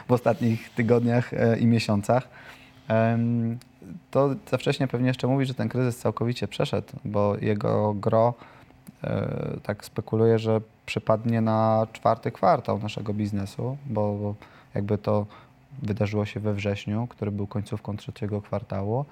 w 0.09 0.13
ostatnich 0.13 0.71
tygodniach 0.75 1.35
e, 1.35 1.59
i 1.59 1.67
miesiącach. 1.67 2.29
To 4.11 4.31
za 4.51 4.59
wcześnie 4.59 4.89
pewnie 4.89 5.09
jeszcze 5.09 5.27
mówić, 5.27 5.49
że 5.49 5.55
ten 5.55 5.69
kryzys 5.69 5.99
całkowicie 5.99 6.49
przeszedł, 6.49 6.89
bo 7.05 7.37
jego 7.41 7.95
gro 7.95 8.35
e, 9.05 9.57
tak 9.63 9.85
spekuluje, 9.85 10.39
że 10.39 10.61
przypadnie 10.87 11.41
na 11.41 11.87
czwarty 11.93 12.31
kwartał 12.33 12.79
naszego 12.79 13.15
biznesu, 13.15 13.77
bo 13.87 14.35
jakby 14.75 14.99
to 14.99 15.27
wydarzyło 15.83 16.27
się 16.27 16.41
we 16.41 16.55
wrześniu, 16.55 17.07
który 17.07 17.31
był 17.31 17.47
końcówką 17.47 17.97
trzeciego 17.97 18.43
kwartału. 18.43 19.05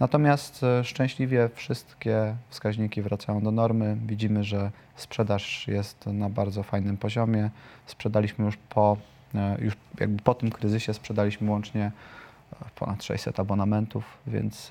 Natomiast 0.00 0.62
e, 0.62 0.84
szczęśliwie 0.84 1.50
wszystkie 1.54 2.36
wskaźniki 2.48 3.02
wracają 3.02 3.40
do 3.40 3.50
normy. 3.50 3.96
Widzimy, 4.06 4.44
że 4.44 4.70
sprzedaż 4.96 5.68
jest 5.68 6.06
na 6.06 6.30
bardzo 6.30 6.62
fajnym 6.62 6.96
poziomie. 6.96 7.50
Sprzedaliśmy 7.86 8.44
już 8.44 8.56
po, 8.56 8.96
e, 9.34 9.56
już 9.60 9.74
jakby 10.00 10.22
po 10.22 10.34
tym 10.34 10.50
kryzysie 10.50 10.94
sprzedaliśmy 10.94 11.50
łącznie 11.50 11.84
e, 12.52 12.56
ponad 12.74 13.04
600 13.04 13.40
abonamentów, 13.40 14.04
więc 14.26 14.70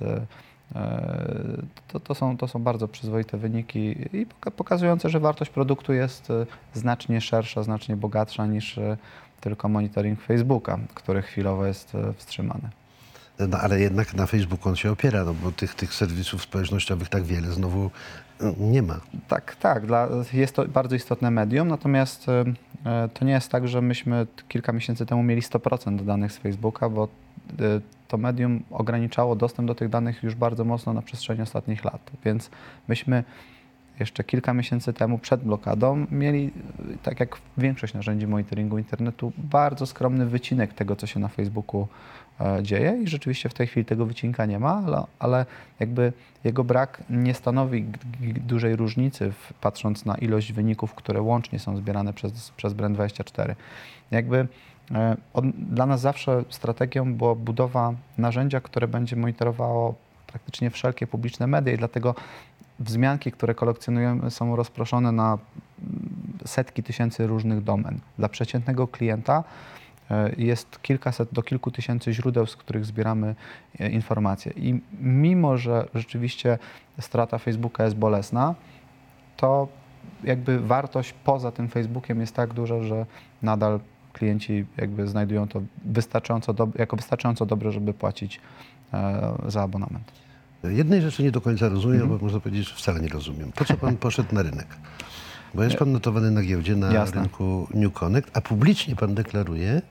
to, 1.88 2.00
to, 2.00 2.16
są, 2.16 2.38
to 2.38 2.48
są 2.48 2.64
bardzo 2.64 2.88
przyzwoite 2.88 3.38
wyniki 3.38 3.96
i 4.14 4.26
poka- 4.26 4.52
pokazujące, 4.52 5.10
że 5.10 5.20
wartość 5.20 5.52
produktu 5.52 5.94
jest 5.94 6.32
e, 6.32 6.46
znacznie 6.74 7.22
szersza, 7.22 7.64
znacznie 7.64 7.96
bogatsza 7.96 8.46
niż 8.46 8.78
e, 8.78 8.98
tylko 9.42 9.70
monitoring 9.70 10.22
Facebooka, 10.22 10.80
który 10.94 11.22
chwilowo 11.22 11.66
jest 11.66 11.96
e, 11.96 12.14
wstrzymany. 12.14 12.70
No 13.48 13.58
ale 13.58 13.80
jednak 13.80 14.14
na 14.14 14.26
Facebooku 14.26 14.70
on 14.70 14.76
się 14.76 14.92
opiera, 14.92 15.24
no 15.24 15.34
bo 15.34 15.52
tych, 15.52 15.76
tych 15.76 15.94
serwisów 15.94 16.42
społecznościowych 16.42 17.10
tak 17.10 17.24
wiele 17.24 17.52
znowu 17.52 17.92
nie 18.58 18.82
ma. 18.82 19.00
Tak, 19.28 19.56
tak. 19.56 19.86
Dla, 19.86 20.08
jest 20.34 20.56
to 20.56 20.66
bardzo 20.66 20.96
istotne 20.96 21.32
medium, 21.32 21.68
natomiast 21.68 22.30
e, 22.30 22.44
e, 22.86 23.10
to 23.14 23.26
nie 23.26 23.34
jest 23.34 23.52
tak, 23.52 23.68
że 23.68 23.82
myśmy 23.82 24.28
kilka 24.48 24.72
miesięcy 24.72 25.06
temu 25.06 25.24
mieli 25.24 25.42
100% 25.42 26.06
danych 26.06 26.32
z 26.32 26.38
Facebooka, 26.38 26.90
bo 26.90 27.04
e, 27.04 27.08
to 28.08 28.18
medium 28.18 28.64
ograniczało 28.72 29.36
dostęp 29.36 29.68
do 29.68 29.76
tych 29.76 29.90
danych 29.90 30.24
już 30.24 30.36
bardzo 30.36 30.66
mocno 30.66 30.94
na 30.94 31.02
przestrzeni 31.02 31.42
ostatnich 31.42 31.86
lat. 31.86 32.12
Więc 32.26 32.50
myśmy 32.88 33.24
jeszcze 34.00 34.24
kilka 34.24 34.54
miesięcy 34.54 34.94
temu 34.94 35.18
przed 35.18 35.44
blokadą 35.44 36.06
mieli, 36.12 36.52
e, 36.94 36.98
tak 37.04 37.20
jak 37.20 37.38
większość 37.58 37.94
narzędzi 37.94 38.28
monitoringu 38.28 38.78
internetu, 38.78 39.32
bardzo 39.38 39.86
skromny 39.86 40.26
wycinek 40.26 40.74
tego, 40.74 40.96
co 40.96 41.08
się 41.08 41.20
na 41.20 41.28
Facebooku 41.28 41.88
e, 42.40 42.64
dzieje 42.64 43.00
i 43.04 43.08
rzeczywiście 43.08 43.50
w 43.50 43.54
tej 43.54 43.68
chwili 43.68 43.86
tego 43.86 44.06
wycinka 44.06 44.46
nie 44.46 44.60
ma, 44.60 44.84
ale, 44.86 45.04
ale 45.20 45.46
jakby 45.80 46.14
jego 46.44 46.64
brak 46.64 47.04
nie 47.10 47.34
stanowi 47.34 47.86
dużej 48.22 48.76
różnicy, 48.76 49.32
w, 49.32 49.54
patrząc 49.54 50.06
na 50.06 50.16
ilość 50.16 50.54
wyników, 50.54 50.96
które 50.96 51.22
łącznie 51.22 51.60
są 51.60 51.78
zbierane 51.78 52.14
przez, 52.14 52.52
przez 52.52 52.74
Brand24. 52.74 53.56
Jakby 54.12 54.48
dla 55.54 55.86
nas 55.86 56.02
zawsze 56.02 56.44
strategią 56.50 57.14
była 57.14 57.36
budowa 57.36 57.94
narzędzia, 58.18 58.62
które 58.62 58.88
będzie 58.88 59.16
monitorowało 59.16 59.96
praktycznie 60.28 60.70
wszelkie 60.70 61.08
publiczne 61.08 61.48
media 61.48 61.74
i 61.74 61.78
dlatego 61.78 62.16
wzmianki, 62.80 63.32
które 63.32 63.56
kolekcjonujemy 63.56 64.32
są 64.32 64.56
rozproszone 64.56 65.12
na 65.12 65.38
mm, 65.82 66.38
setki 66.46 66.84
tysięcy 66.84 67.28
różnych 67.28 67.64
domen. 67.64 68.00
Dla 68.18 68.30
przeciętnego 68.30 68.88
klienta 68.88 69.44
e, 70.12 70.32
jest 70.38 70.82
kilkaset 70.82 71.34
do 71.34 71.44
kilku 71.44 71.72
tysięcy 71.72 72.14
źródeł, 72.14 72.46
z 72.46 72.56
których 72.56 72.86
zbieramy 72.86 73.36
e, 73.80 73.90
informacje. 73.90 74.52
I 74.56 74.82
mimo, 75.02 75.58
że 75.58 75.88
rzeczywiście 75.94 76.58
strata 77.00 77.38
Facebooka 77.38 77.84
jest 77.84 77.96
bolesna, 77.96 78.56
to 79.38 79.68
jakby 80.24 80.60
wartość 80.60 81.14
poza 81.24 81.52
tym 81.52 81.70
Facebookiem 81.70 82.22
jest 82.22 82.36
tak 82.36 82.54
duża, 82.54 82.84
że 82.84 83.06
nadal 83.42 83.80
klienci 84.14 84.66
jakby 84.78 85.08
znajdują 85.08 85.48
to 85.48 85.62
wystarczająco 85.86 86.54
dob- 86.54 86.80
jako 86.80 86.96
wystarczająco 86.96 87.46
dobre, 87.46 87.72
żeby 87.72 87.94
płacić 87.94 88.40
e, 88.94 89.32
za 89.48 89.62
abonament. 89.62 90.12
Jednej 90.64 91.02
rzeczy 91.02 91.24
nie 91.24 91.32
do 91.32 91.42
końca 91.42 91.70
rozumiem, 91.70 92.02
Mhm. 92.02 92.20
bo 92.20 92.26
można 92.26 92.40
powiedzieć, 92.40 92.70
że 92.70 92.76
wcale 92.76 93.00
nie 93.00 93.08
rozumiem. 93.10 93.52
Po 93.52 93.66
co 93.66 93.78
pan 93.78 93.98
poszedł 93.98 94.36
na 94.36 94.42
rynek? 94.42 94.68
Bo 95.54 95.64
jest 95.64 95.76
pan 95.76 95.92
notowany 95.92 96.32
na 96.32 96.42
giełdzie, 96.44 96.76
na 96.76 96.94
Jasne. 96.94 97.22
rynku 97.22 97.68
New 97.74 97.94
Connect, 97.94 98.30
a 98.38 98.42
publicznie 98.42 98.96
pan 98.96 99.16
deklaruje, 99.16 99.82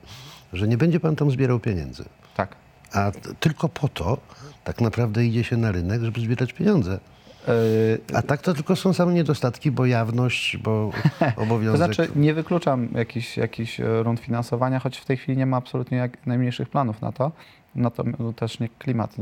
że 0.53 0.67
nie 0.67 0.77
będzie 0.77 0.99
pan 0.99 1.15
tam 1.15 1.31
zbierał 1.31 1.59
pieniędzy. 1.59 2.03
Tak. 2.35 2.55
A 2.93 3.11
tylko 3.39 3.69
po 3.69 3.87
to 3.87 4.17
tak 4.63 4.81
naprawdę 4.81 5.25
idzie 5.25 5.43
się 5.43 5.57
na 5.57 5.71
rynek, 5.71 6.01
żeby 6.03 6.21
zbierać 6.21 6.53
pieniądze. 6.53 6.99
E, 7.47 8.15
A 8.17 8.21
tak 8.21 8.41
to 8.41 8.53
tylko 8.53 8.75
są 8.75 8.93
same 8.93 9.13
niedostatki, 9.13 9.71
bo 9.71 9.85
jawność, 9.85 10.57
bo 10.57 10.91
To 11.35 11.41
obowiązek. 11.41 11.93
znaczy 11.93 12.11
nie 12.15 12.33
wykluczam 12.33 12.87
jakichś, 12.95 13.37
jakichś 13.37 13.79
e, 13.79 14.03
rund 14.03 14.19
finansowania, 14.19 14.79
choć 14.79 14.97
w 14.97 15.05
tej 15.05 15.17
chwili 15.17 15.37
nie 15.37 15.45
ma 15.45 15.57
absolutnie 15.57 15.97
jak 15.97 16.25
najmniejszych 16.25 16.69
planów 16.69 17.01
na 17.01 17.11
to. 17.11 17.31
No 17.75 17.91
to 17.91 18.03
też 18.35 18.59
nie 18.59 18.69
klimat 18.69 19.15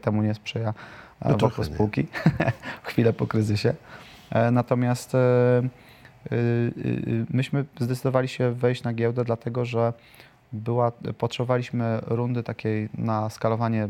temu 0.00 0.22
nie 0.22 0.34
sprzyja 0.34 0.74
e, 1.22 1.28
No 1.30 1.36
wokół 1.36 1.64
spółki. 1.64 2.06
Chwilę 2.82 3.12
po 3.12 3.26
kryzysie. 3.26 3.74
Natomiast 4.52 5.12
myśmy 7.30 7.64
zdecydowali 7.80 8.28
się 8.28 8.52
wejść 8.52 8.82
na 8.82 8.92
giełdę, 8.92 9.24
dlatego 9.24 9.64
że 9.64 9.92
była, 10.52 10.92
potrzebowaliśmy 11.18 12.00
rundy 12.06 12.42
takiej 12.42 12.88
na 12.94 13.30
skalowanie 13.30 13.88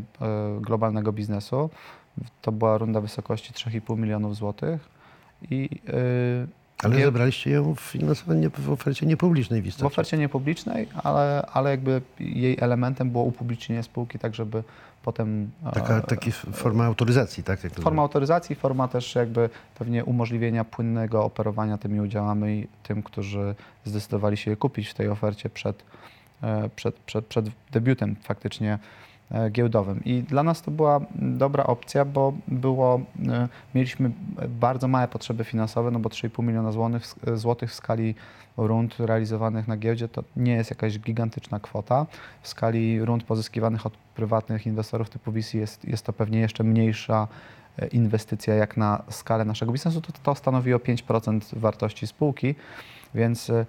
globalnego 0.61 1.11
biznesu. 1.11 1.69
To 2.41 2.51
była 2.51 2.77
runda 2.77 3.01
wysokości 3.01 3.53
3,5 3.53 3.97
milionów 3.97 4.35
złotych. 4.35 4.89
I 5.51 5.69
y, 5.89 6.47
Ale 6.83 7.05
zebraliście 7.05 7.51
ją 7.51 7.75
w 7.75 7.79
finansowanie 7.79 8.49
w 8.49 8.71
ofercie 8.71 9.05
niepublicznej 9.05 9.61
w 9.61 9.63
w 9.63 9.67
istocie. 9.67 9.87
ofercie 9.87 10.17
niepublicznej, 10.17 10.87
ale, 11.03 11.45
ale 11.53 11.69
jakby 11.69 12.01
jej 12.19 12.57
elementem 12.61 13.09
było 13.09 13.23
upublicznienie 13.23 13.83
spółki, 13.83 14.19
tak 14.19 14.35
żeby 14.35 14.63
potem 15.03 15.51
e, 15.65 15.71
Taka 15.71 16.01
taki 16.01 16.31
forma 16.31 16.85
autoryzacji, 16.85 17.43
tak? 17.43 17.63
Jak 17.63 17.73
forma 17.73 18.01
autoryzacji, 18.01 18.55
forma 18.55 18.87
też 18.87 19.15
jakby 19.15 19.49
pewnie 19.75 20.05
umożliwienia 20.05 20.63
płynnego 20.63 21.23
operowania 21.23 21.77
tymi 21.77 22.01
udziałami 22.01 22.67
tym, 22.83 23.03
którzy 23.03 23.55
zdecydowali 23.85 24.37
się 24.37 24.51
je 24.51 24.57
kupić 24.57 24.89
w 24.89 24.93
tej 24.93 25.09
ofercie 25.09 25.49
przed, 25.49 25.83
e, 26.43 26.69
przed, 26.75 26.95
przed, 26.95 27.25
przed 27.25 27.45
debiutem 27.71 28.15
faktycznie 28.15 28.79
giełdowym. 29.51 30.03
I 30.05 30.23
dla 30.23 30.43
nas 30.43 30.61
to 30.61 30.71
była 30.71 31.01
dobra 31.15 31.63
opcja, 31.63 32.05
bo 32.05 32.33
było, 32.47 33.01
e, 33.29 33.47
mieliśmy 33.75 34.11
bardzo 34.49 34.87
małe 34.87 35.07
potrzeby 35.07 35.43
finansowe, 35.43 35.91
no 35.91 35.99
bo 35.99 36.09
3,5 36.09 36.43
miliona 36.43 36.71
złotych, 37.35 37.69
w 37.69 37.73
skali 37.73 38.15
rund 38.57 38.99
realizowanych 38.99 39.67
na 39.67 39.77
giełdzie 39.77 40.07
to 40.07 40.23
nie 40.35 40.53
jest 40.53 40.69
jakaś 40.69 40.99
gigantyczna 40.99 41.59
kwota. 41.59 42.05
W 42.41 42.47
skali 42.47 43.05
rund 43.05 43.23
pozyskiwanych 43.23 43.85
od 43.85 43.97
prywatnych 43.97 44.67
inwestorów 44.67 45.09
typu 45.09 45.31
VC 45.31 45.53
jest, 45.53 45.85
jest 45.85 46.05
to 46.05 46.13
pewnie 46.13 46.39
jeszcze 46.39 46.63
mniejsza 46.63 47.27
e, 47.79 47.87
inwestycja 47.87 48.55
jak 48.55 48.77
na 48.77 49.03
skalę 49.09 49.45
naszego 49.45 49.71
biznesu. 49.71 50.01
To, 50.01 50.13
to 50.23 50.35
stanowiło 50.35 50.79
5% 50.79 51.59
wartości 51.59 52.07
spółki, 52.07 52.55
więc 53.15 53.49
e, 53.49 53.65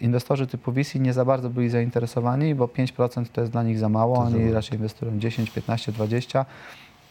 inwestorzy 0.00 0.46
typu 0.46 0.72
VC 0.72 0.94
nie 0.94 1.12
za 1.12 1.24
bardzo 1.24 1.50
byli 1.50 1.68
zainteresowani, 1.68 2.54
bo 2.54 2.66
5% 2.66 3.26
to 3.32 3.40
jest 3.40 3.52
dla 3.52 3.62
nich 3.62 3.78
za 3.78 3.88
mało, 3.88 4.18
oni 4.18 4.52
raczej 4.52 4.78
inwestują 4.78 5.18
10, 5.18 5.50
15, 5.50 5.92
20. 5.92 6.46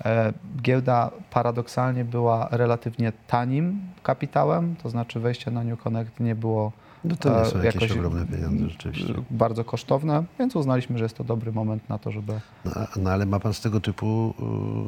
E, 0.05 0.34
Giełda 0.62 1.12
paradoksalnie 1.29 2.05
była 2.05 2.48
relatywnie 2.51 3.13
tanim 3.27 3.79
kapitałem, 4.03 4.75
to 4.84 4.89
znaczy 4.89 5.19
wejście 5.19 5.51
na 5.51 5.63
New 5.63 5.84
Connect 5.84 6.19
nie 6.19 6.36
było 6.36 6.72
No 7.09 7.15
to 7.15 7.29
nie 7.29 7.35
e, 7.41 7.45
są 7.45 7.61
jakieś 7.61 7.91
ogromne 7.91 8.25
pieniądze 8.25 8.69
rzeczywiście. 8.69 9.13
bardzo 9.31 9.63
kosztowne, 9.63 10.23
więc 10.39 10.55
uznaliśmy, 10.55 10.97
że 10.97 11.05
jest 11.05 11.17
to 11.17 11.23
dobry 11.23 11.51
moment 11.51 11.89
na 11.89 11.97
to, 11.97 12.11
żeby 12.11 12.33
No, 12.65 12.71
no 13.01 13.09
ale 13.09 13.25
ma 13.25 13.39
pan 13.39 13.53
z 13.53 13.61
tego 13.61 13.79
typu, 13.81 14.33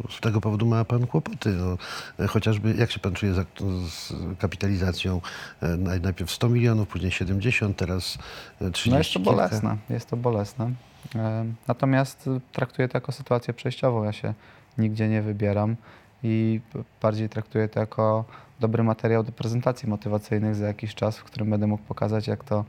y, 0.10 0.14
z 0.14 0.20
tego 0.22 0.42
powodu 0.42 0.66
ma 0.66 0.86
pan 0.86 1.08
kłopoty. 1.08 1.50
No, 1.50 1.78
e, 2.26 2.28
chociażby 2.28 2.74
jak 2.74 2.92
się 2.92 3.00
pan 3.00 3.14
czuje 3.14 3.34
z, 3.34 3.46
z 3.94 4.14
kapitalizacją 4.40 5.22
e, 5.62 5.68
naj- 5.78 6.02
najpierw 6.02 6.32
100 6.32 6.50
milionów, 6.50 6.88
później 6.88 7.12
70, 7.12 7.78
teraz 7.78 8.18
e, 8.62 8.72
30 8.72 8.90
No 8.92 8.98
jest 8.98 9.14
to 9.14 9.20
kilka. 9.20 9.32
bolesne, 9.32 9.78
jest 9.90 10.10
to 10.10 10.18
bolesne. 10.18 10.72
E, 11.16 11.46
Natomiast 11.68 12.30
traktuję 12.52 12.88
to 12.88 12.98
jako 12.98 13.12
sytuację 13.12 13.54
przejściową. 13.54 14.04
Ja 14.04 14.12
się 14.12 14.34
nigdzie 14.78 15.08
nie 15.10 15.22
wybieram 15.22 15.76
i 16.24 16.62
bardziej 17.02 17.30
traktuję 17.30 17.68
to 17.68 17.80
jako 17.80 18.26
dobry 18.60 18.84
materiał 18.84 19.24
do 19.24 19.32
prezentacji 19.32 19.90
motywacyjnych 19.90 20.56
za 20.56 20.68
jakiś 20.68 20.96
czas, 20.96 21.18
w 21.18 21.24
którym 21.24 21.50
będę 21.50 21.68
mógł 21.68 21.84
pokazać, 21.84 22.28
jak 22.28 22.44
to 22.44 22.66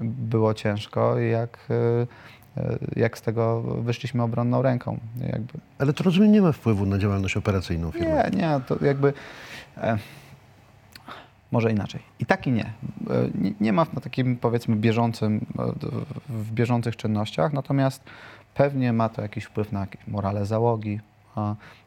było 0.00 0.54
ciężko 0.54 1.18
i 1.18 1.30
jak, 1.30 1.58
e, 1.70 2.62
e, 2.62 2.78
jak 2.96 3.18
z 3.18 3.22
tego 3.22 3.62
wyszliśmy 3.62 4.22
obronną 4.22 4.62
ręką. 4.62 4.98
Jakby 5.32 5.52
Ale 5.78 5.92
to 5.92 6.04
rozumiem, 6.04 6.32
nie 6.32 6.42
ma 6.42 6.52
wpływu 6.52 6.86
na 6.86 6.98
działalność 6.98 7.36
operacyjną 7.36 7.90
firmy. 7.90 8.30
nie, 8.32 8.38
nie, 8.38 8.60
to 8.66 8.84
jakby. 8.84 9.12
E, 9.76 9.98
może 11.52 11.70
inaczej. 11.70 12.00
I 12.20 12.26
tak 12.26 12.46
i 12.46 12.52
nie. 12.52 12.72
Nie. 13.60 13.72
Ma 13.72 13.86
na 13.92 14.00
takim 14.00 14.36
powiedzmy 14.36 14.76
bieżącym, 14.76 15.46
w 16.28 16.52
bieżących 16.52 16.96
czynnościach, 16.96 17.52
natomiast 17.52 18.02
pewnie 18.54 18.92
ma 18.92 19.08
to 19.08 19.22
jakiś 19.22 19.44
wpływ 19.44 19.72
na 19.72 19.86
morale 20.08 20.46
załogi, 20.46 21.00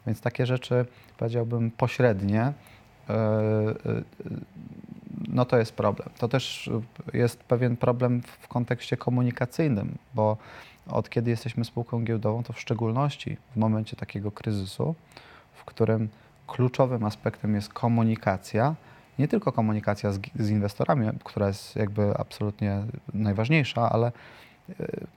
więc 0.08 0.22
takie 0.22 0.46
rzeczy 0.46 0.86
powiedziałbym 1.18 1.72
pośrednie. 1.72 2.42
e, 2.42 3.14
e, 3.14 4.02
No 5.28 5.46
to 5.46 5.58
jest 5.58 5.74
problem. 5.74 6.10
To 6.18 6.28
też 6.28 6.70
jest 7.14 7.44
pewien 7.44 7.78
problem 7.78 8.22
w- 8.22 8.48
kontekście 8.48 8.98
komunikacyjnym, 8.98 9.98
bo 10.14 10.38
od 10.88 11.10
kiedy 11.10 11.30
jesteśmy 11.30 11.66
spółką 11.66 12.04
giełdową, 12.04 12.44
to 12.44 12.54
w 12.54 12.60
szczególności 12.60 13.38
w 13.54 13.58
momencie 13.58 13.96
takiego 13.96 14.32
kryzysu, 14.32 14.96
w 15.54 15.66
którym 15.66 16.10
kluczowym 16.48 17.06
aspektem 17.06 17.56
jest 17.56 17.74
komunikacja, 17.74 18.76
nie 19.20 19.28
tylko 19.28 19.52
komunikacja 19.52 20.12
z, 20.12 20.20
z 20.40 20.50
inwestorami, 20.50 21.08
która 21.24 21.48
jest 21.48 21.76
jakby 21.76 22.18
absolutnie 22.18 22.84
najważniejsza, 23.14 23.90
ale 23.90 24.12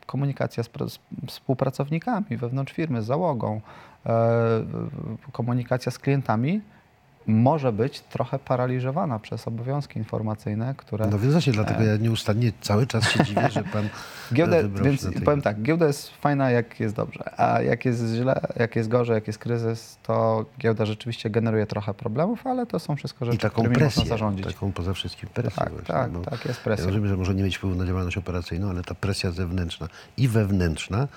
komunikacja 0.07 0.63
z, 0.63 0.69
pro- 0.69 0.89
z 0.89 0.99
współpracownikami 1.27 2.37
wewnątrz 2.37 2.73
firmy, 2.73 3.03
z 3.03 3.07
załogą, 3.07 3.61
e, 4.07 4.65
komunikacja 5.33 5.93
z 5.93 5.99
klientami 5.99 6.61
może 7.29 7.73
być 7.73 8.01
trochę 8.01 8.39
paraliżowana 8.39 9.19
przez 9.19 9.49
obowiązki 9.49 9.99
informacyjne, 9.99 10.75
które... 10.77 11.07
No 11.07 11.19
więc 11.19 11.33
właśnie, 11.33 11.53
dlatego 11.53 11.83
ja 11.83 11.97
nieustannie 11.97 12.53
cały 12.61 12.87
czas 12.87 13.11
się 13.11 13.25
dziwię, 13.25 13.51
że 13.51 13.65
pan. 13.65 13.89
Giełdę, 14.35 14.69
więc 14.69 15.07
powiem 15.25 15.43
tak, 15.43 15.63
giełda 15.63 15.87
jest 15.87 16.11
fajna, 16.11 16.51
jak 16.51 16.81
jest 16.81 16.95
dobrze, 16.95 17.41
a 17.41 17.63
jak 17.63 17.85
jest 17.85 18.05
źle, 18.15 18.41
jak 18.57 18.77
jest 18.77 18.89
gorzej, 18.89 19.15
jak 19.15 19.27
jest 19.27 19.39
kryzys, 19.39 19.99
to 20.03 20.45
giełda 20.59 20.87
rzeczywiście 20.87 21.31
generuje 21.31 21.67
trochę 21.67 21.95
problemów, 21.95 22.47
ale 22.47 22.67
to 22.67 22.79
są 22.79 22.97
wszystko 22.97 23.25
rzeczy, 23.25 23.37
I 23.37 23.41
taką 23.41 23.55
którymi 23.55 23.77
presję, 23.77 24.01
można 24.01 24.11
zarządzić. 24.17 24.47
taką 24.47 24.73
poza 24.73 24.95
wszystkim 24.95 25.29
presję 25.35 25.57
Tak, 25.57 25.71
właśnie, 25.71 25.87
tak, 25.95 26.11
bo 26.11 26.21
tak, 26.21 26.45
jest 26.45 26.59
Ja 26.61 26.65
presja. 26.65 26.87
rozumiem, 26.87 27.09
że 27.09 27.17
może 27.17 27.35
nie 27.35 27.43
mieć 27.43 27.57
wpływu 27.57 27.77
na 27.77 27.87
działalność 27.87 28.17
operacyjną, 28.17 28.71
ale 28.71 28.83
ta 28.83 28.95
presja 28.95 29.31
zewnętrzna 29.31 29.89
i 30.17 30.29
wewnętrzna 30.29 31.09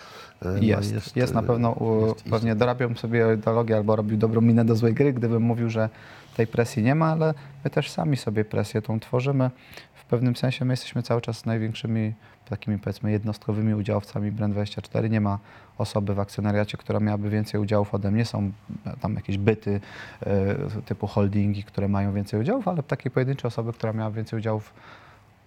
e, 0.42 0.48
no, 0.48 0.58
Jest, 0.62 1.16
jest, 1.16 1.34
na 1.34 1.42
e, 1.42 1.44
pewno, 1.44 1.76
jest 2.08 2.24
pewnie 2.24 2.56
dorabiam 2.56 2.98
sobie 2.98 3.34
ideologię 3.34 3.76
albo 3.76 3.96
robił 3.96 4.18
dobrą 4.18 4.42
minę 4.42 4.66
do 4.66 4.76
złej 4.76 4.94
gry, 4.94 5.14
gdybym 5.14 5.44
mówił, 5.44 5.70
że 5.70 5.90
tej 6.38 6.48
presji 6.48 6.84
nie 6.84 6.96
ma, 6.96 7.12
ale 7.12 7.34
my 7.64 7.70
też 7.70 7.92
sami 7.92 8.18
sobie 8.18 8.46
presję 8.46 8.82
tą 8.82 9.00
tworzymy. 9.00 9.52
W 9.94 10.06
pewnym 10.06 10.36
sensie 10.36 10.66
my 10.66 10.74
jesteśmy 10.74 11.04
cały 11.04 11.22
czas 11.22 11.46
największymi 11.46 12.14
takimi 12.50 12.80
powiedzmy 12.80 13.12
jednostkowymi 13.12 13.74
udziałowcami 13.74 14.32
Brand24. 14.32 15.10
Nie 15.10 15.22
ma 15.22 15.40
osoby 15.78 16.16
w 16.16 16.20
akcjonariacie, 16.20 16.78
która 16.78 17.00
miałaby 17.00 17.30
więcej 17.30 17.62
udziałów 17.62 17.94
ode 17.94 18.12
mnie. 18.12 18.26
Są 18.26 18.52
e, 18.86 18.98
tam 19.02 19.16
jakieś 19.16 19.38
byty 19.38 19.82
e, 20.26 20.56
typu 20.86 21.08
holdingi, 21.08 21.64
które 21.64 21.88
mają 21.88 22.14
więcej 22.14 22.40
udziałów, 22.40 22.68
ale 22.68 22.84
takiej 22.84 23.12
pojedynczej 23.12 23.48
osoby, 23.48 23.74
która 23.74 23.94
miała 23.94 24.12
więcej 24.12 24.40
udziałów, 24.40 24.74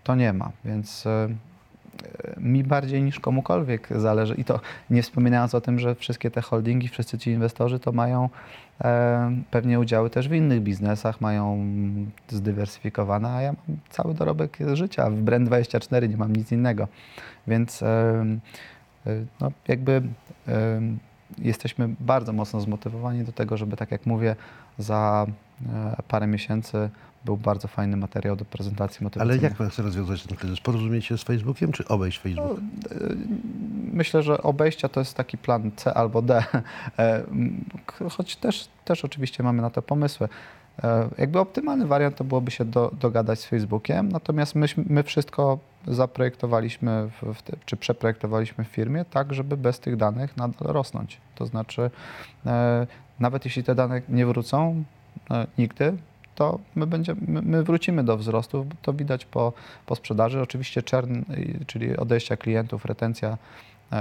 to 0.04 0.14
nie 0.14 0.32
ma. 0.32 0.50
Więc 0.64 1.06
e, 1.06 1.28
mi 2.36 2.64
bardziej 2.64 3.02
niż 3.02 3.20
komukolwiek 3.20 3.88
zależy. 3.96 4.34
I 4.34 4.44
to 4.44 4.60
nie 4.90 5.02
wspominając 5.02 5.54
o 5.54 5.60
tym, 5.60 5.78
że 5.78 5.94
wszystkie 5.94 6.30
te 6.30 6.40
holdingi, 6.40 6.88
wszyscy 6.88 7.18
ci 7.18 7.30
inwestorzy 7.30 7.78
to 7.78 7.92
mają 7.92 8.28
e, 8.84 9.36
pewnie 9.50 9.80
udziały 9.80 10.10
też 10.10 10.28
w 10.28 10.32
innych 10.32 10.60
biznesach, 10.60 11.20
mają 11.20 11.66
zdywersyfikowane, 12.28 13.28
a 13.30 13.42
ja 13.42 13.52
mam 13.52 13.76
cały 13.90 14.14
dorobek 14.14 14.58
życia. 14.72 15.10
W 15.10 15.24
Brand24 15.24 16.08
nie 16.08 16.16
mam 16.16 16.36
nic 16.36 16.52
innego. 16.52 16.88
Więc 17.46 17.82
e, 17.82 17.86
e, 19.06 19.24
no, 19.40 19.52
jakby 19.68 20.02
e, 20.48 20.80
jesteśmy 21.38 21.88
bardzo 22.00 22.32
mocno 22.32 22.60
zmotywowani 22.60 23.24
do 23.24 23.32
tego, 23.32 23.56
żeby 23.56 23.76
tak 23.76 23.90
jak 23.90 24.06
mówię, 24.06 24.36
za 24.78 25.26
e, 25.74 25.96
parę 26.08 26.26
miesięcy 26.26 26.90
był 27.24 27.36
bardzo 27.36 27.68
fajny 27.68 27.96
materiał 27.96 28.36
do 28.36 28.44
prezentacji 28.44 28.98
Ale 28.98 29.04
motywacyjnej. 29.04 29.42
jak 29.44 29.54
pan 29.54 29.70
chce 29.70 29.82
rozwiązać 29.82 30.22
ten 30.22 30.36
kryzys? 30.36 30.60
Porozumieć 30.60 31.04
się 31.06 31.18
z 31.18 31.22
Facebookiem, 31.22 31.72
czy 31.72 31.88
obejść 31.88 32.18
Facebook? 32.18 32.60
No, 32.90 32.96
y, 32.96 33.16
Myślę, 33.92 34.22
że 34.22 34.42
obejścia 34.42 34.88
to 34.88 35.00
jest 35.00 35.14
taki 35.16 35.38
plan 35.38 35.70
C 35.76 35.94
albo 35.94 36.22
D, 36.22 36.44
E, 36.98 37.22
choć 38.10 38.36
też, 38.36 38.68
też 38.84 39.04
oczywiście 39.04 39.42
mamy 39.42 39.62
na 39.62 39.70
to 39.70 39.82
pomysły. 39.82 40.28
E, 40.82 41.08
Jakby 41.18 41.38
optymalny 41.38 41.86
wariant 41.86 42.16
to 42.16 42.24
byłoby 42.24 42.50
się 42.50 42.64
do, 42.64 42.90
dogadać 43.00 43.40
z 43.40 43.46
Facebookiem, 43.46 44.08
natomiast 44.08 44.54
myśmy, 44.54 44.84
my 44.86 45.02
wszystko 45.02 45.58
zaprojektowaliśmy, 45.86 47.08
w, 47.22 47.34
w 47.34 47.42
czy 47.64 47.76
przeprojektowaliśmy 47.76 48.64
w 48.64 48.68
firmie 48.68 49.04
tak, 49.04 49.34
żeby 49.34 49.56
bez 49.56 49.80
tych 49.80 49.96
danych 49.96 50.36
nadal 50.36 50.72
rosnąć. 50.72 51.20
To 51.34 51.46
znaczy, 51.46 51.90
e, 52.46 52.86
nawet 53.20 53.44
jeśli 53.44 53.64
te 53.64 53.74
dane 53.74 54.02
nie 54.08 54.26
wrócą 54.26 54.84
e, 55.30 55.46
nigdy, 55.58 55.96
to 56.34 56.58
my, 56.74 56.86
będziemy, 56.86 57.20
my, 57.28 57.42
my 57.42 57.62
wrócimy 57.62 58.04
do 58.04 58.16
wzrostu. 58.16 58.66
To 58.82 58.92
widać 58.92 59.24
po, 59.24 59.52
po 59.86 59.96
sprzedaży. 59.96 60.40
Oczywiście 60.40 60.82
czern, 60.82 61.22
czyli 61.66 61.96
odejścia 61.96 62.36
klientów, 62.36 62.84
retencja 62.84 63.38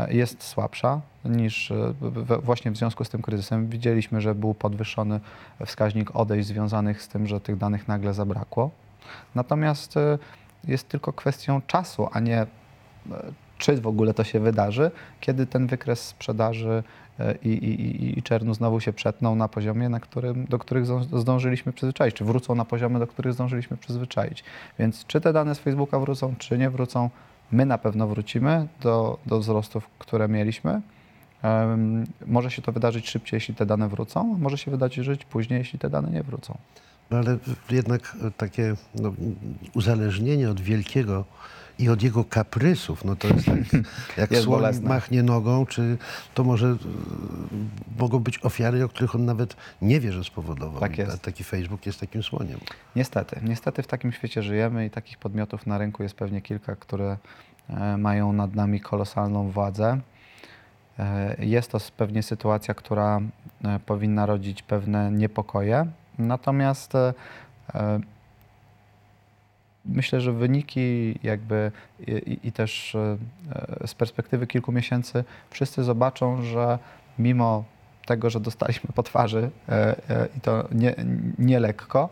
jest 0.10 0.44
słabsza 0.44 1.02
niż 1.26 1.72
e, 1.72 1.94
właśnie 2.42 2.72
w 2.72 2.78
związku 2.78 3.04
z 3.04 3.10
tym 3.10 3.22
kryzysem. 3.22 3.68
Widzieliśmy, 3.68 4.22
że 4.22 4.36
był 4.36 4.54
podwyższony 4.54 5.20
wskaźnik 5.66 6.16
odejść 6.16 6.48
związanych 6.48 7.02
z 7.02 7.08
tym, 7.08 7.28
że 7.28 7.40
tych 7.40 7.58
danych 7.58 7.88
nagle 7.88 8.14
zabrakło. 8.14 8.70
Natomiast 9.36 9.98
e, 9.98 10.18
jest 10.68 10.90
tylko 10.90 11.14
kwestią 11.14 11.62
czasu, 11.68 12.08
a 12.12 12.20
nie 12.20 12.42
e, 12.42 12.48
czy 13.58 13.82
w 13.82 13.88
ogóle 13.88 14.14
to 14.14 14.24
się 14.24 14.40
wydarzy, 14.40 14.92
kiedy 15.20 15.46
ten 15.46 15.68
wykres 15.68 16.08
sprzedaży 16.08 16.84
e, 17.20 17.36
i, 17.44 17.50
i, 17.50 18.20
i- 18.20 18.24
czernu 18.24 18.54
znowu 18.54 18.80
się 18.80 18.94
przetną 18.94 19.36
na 19.36 19.48
poziomie, 19.48 19.90
na 19.90 20.00
którym, 20.00 20.46
do 20.46 20.60
których 20.60 20.86
zdąż- 20.86 21.20
zdążyliśmy 21.20 21.74
przyzwyczaić, 21.74 22.16
czy 22.16 22.26
wrócą 22.26 22.56
na 22.56 22.66
poziomy, 22.66 23.00
do 23.00 23.08
których 23.08 23.34
zdążyliśmy 23.34 23.78
przyzwyczaić. 23.78 24.44
Więc 24.80 25.06
czy 25.06 25.22
te 25.22 25.34
dane 25.34 25.56
z 25.56 25.60
Facebooka 25.60 26.00
wrócą, 26.00 26.36
czy 26.38 26.58
nie 26.58 26.70
wrócą, 26.70 27.10
my 27.54 27.66
na 27.66 27.78
pewno 27.78 28.08
wrócimy 28.08 28.68
do, 28.82 29.18
do 29.26 29.40
wzrostów, 29.40 29.90
które 30.00 30.28
mieliśmy. 30.28 30.82
Może 32.26 32.52
się 32.52 32.62
to 32.62 32.72
wydarzyć 32.72 33.10
szybciej, 33.10 33.38
jeśli 33.38 33.56
te 33.56 33.66
dane 33.66 33.90
wrócą, 33.90 34.24
może 34.24 34.58
się 34.58 34.72
wydarzyć 34.72 35.26
później, 35.26 35.60
jeśli 35.60 35.80
te 35.80 35.90
dane 35.90 36.10
nie 36.12 36.24
wrócą. 36.24 36.58
No 37.12 37.18
ale 37.18 37.38
jednak 37.70 38.18
e, 38.28 38.32
takie 38.32 38.76
no, 38.96 39.14
uzależnienie 39.76 40.50
od 40.50 40.62
wielkiego 40.62 41.26
i 41.80 41.90
od 41.90 42.04
jego 42.04 42.24
kaprysów, 42.24 43.06
no 43.06 43.16
to 43.16 43.28
jest 43.28 43.46
tak, 43.46 43.56
jak 44.18 44.32
Jest 44.32 44.44
słoń 44.44 44.60
bolesne. 44.62 44.90
machnie 44.90 45.24
nogą, 45.24 45.66
czy 45.66 45.98
to 46.34 46.44
może 46.44 46.68
e, 46.68 46.76
mogą 48.00 48.20
być 48.20 48.40
ofiary, 48.46 48.84
o 48.84 48.90
których 48.90 49.16
on 49.16 49.26
nawet 49.26 49.56
nie 49.82 50.00
wie, 50.00 50.12
że 50.12 50.24
spowodował. 50.24 50.80
Tak 50.80 50.98
jest. 50.98 51.22
Taki 51.22 51.44
Facebook 51.44 51.86
jest 51.86 52.00
takim 52.00 52.24
słoniem. 52.24 52.60
Niestety, 52.96 53.40
niestety 53.44 53.84
w 53.84 53.88
takim 53.88 54.12
świecie 54.12 54.44
żyjemy 54.44 54.86
i 54.86 54.90
takich 54.90 55.18
podmiotów 55.18 55.68
na 55.68 55.78
rynku 55.78 56.04
jest 56.04 56.16
pewnie 56.16 56.42
kilka, 56.42 56.76
które 56.76 57.18
e, 57.70 57.98
mają 57.98 58.34
nad 58.34 58.56
nami 58.56 58.82
kolosalną 58.82 59.52
władzę. 59.52 60.00
E, 61.00 61.36
Jest 61.46 61.72
to 61.72 61.78
pewnie 61.98 62.24
sytuacja, 62.24 62.74
która 62.74 63.20
powinna 63.86 64.26
rodzić 64.26 64.64
pewne 64.64 65.12
niepokoje. 65.12 65.86
Natomiast 66.20 66.94
myślę, 69.86 70.22
że 70.22 70.34
wyniki 70.34 71.20
jakby 71.24 71.72
i, 72.08 72.40
i- 72.44 72.52
też 72.52 72.96
e, 72.96 73.18
e, 73.82 73.88
z 73.88 73.94
perspektywy 73.94 74.48
kilku 74.48 74.72
miesięcy 74.72 75.24
wszyscy 75.50 75.84
zobaczą, 75.84 76.42
że 76.42 76.80
mimo 77.20 77.64
tego, 78.06 78.30
że 78.30 78.40
dostaliśmy 78.40 78.90
po 78.96 79.04
twarzy 79.04 79.50
e, 79.70 79.96
i 80.38 80.42
to 80.42 80.68
nie, 80.72 80.96
nie 81.40 81.60
lekko, 81.60 82.10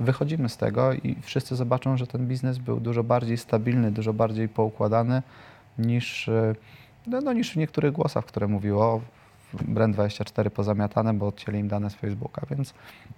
wychodzimy 0.00 0.48
z 0.48 0.56
tego 0.56 0.92
i 0.92 1.16
wszyscy 1.22 1.56
zobaczą, 1.56 1.96
że 1.96 2.06
ten 2.06 2.26
biznes 2.26 2.58
był 2.58 2.80
dużo 2.80 3.04
bardziej 3.04 3.36
stabilny, 3.36 3.90
dużo 3.92 4.12
bardziej 4.12 4.48
poukładany 4.48 5.22
niż, 5.78 6.30
no, 7.06 7.20
no, 7.20 7.32
niż 7.32 7.52
w 7.52 7.56
niektórych 7.56 7.92
głosach, 7.92 8.24
które 8.24 8.48
mówiło 8.48 9.00
Brand24 9.54 10.50
pozamiatane, 10.50 11.14
bo 11.14 11.26
odcięli 11.26 11.58
im 11.58 11.68
dane 11.68 11.90
z 11.90 11.94
Facebooka, 11.94 12.46
więc 12.50 12.74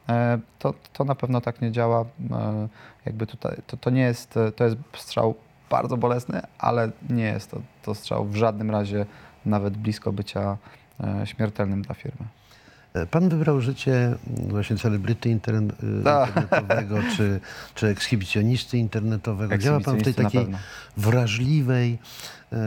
e, 0.09 0.39
to, 0.59 0.75
to 0.93 1.05
na 1.05 1.15
pewno 1.15 1.41
tak 1.41 1.61
nie 1.61 1.73
działa. 1.73 2.05
E, 2.31 2.69
jakby 3.07 3.27
tutaj, 3.27 3.57
to, 3.67 3.77
to 3.77 3.91
nie 3.91 4.03
jest, 4.03 4.37
e, 4.37 4.53
to 4.53 4.65
jest 4.65 4.77
strzał 4.97 5.35
bardzo 5.71 5.97
bolesny, 5.97 6.41
ale 6.59 6.91
nie 7.11 7.25
jest 7.25 7.51
to, 7.51 7.61
to 7.83 7.95
strzał 7.95 8.25
w 8.25 8.37
żadnym 8.37 8.71
razie 8.71 9.07
nawet 9.47 9.77
blisko 9.77 10.13
bycia 10.13 10.57
śmiertelnym 11.25 11.83
dla 11.83 11.95
firmy. 11.95 12.27
E, 12.95 13.07
Pan 13.07 13.29
wybrał 13.29 13.61
życie 13.61 13.93
mm, 13.95 14.17
właśnie 14.49 14.77
celebryty 14.77 15.29
interne- 15.29 15.73
e, 16.01 16.05
Tak. 16.05 16.29
internetowego, 16.29 16.97
czy, 17.17 17.41
czy 17.75 17.87
ekshibicjonisty 17.87 18.79
internetowego. 18.79 19.59
Działa 19.59 19.81
pan 19.81 19.99
w 19.99 20.03
tej 20.03 20.15
takiej 20.15 20.47
wrażliwej 20.97 21.99
e, 22.53 22.59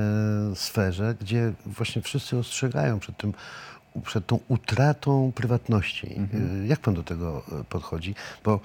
sferze, 0.56 1.16
gdzie 1.22 1.54
właśnie 1.66 2.02
wszyscy 2.02 2.38
ostrzegają 2.38 3.00
przed 3.00 3.18
tym, 3.18 3.34
przed 4.06 4.26
tą 4.28 4.40
utratą 4.48 5.32
prywatności. 5.36 6.16
Mhm. 6.18 6.64
E, 6.64 6.68
Jak 6.68 6.80
pan 6.80 6.94
do 6.94 7.04
tego 7.04 7.44
e, 7.60 7.64
podchodzi? 7.64 8.16
Bo 8.44 8.60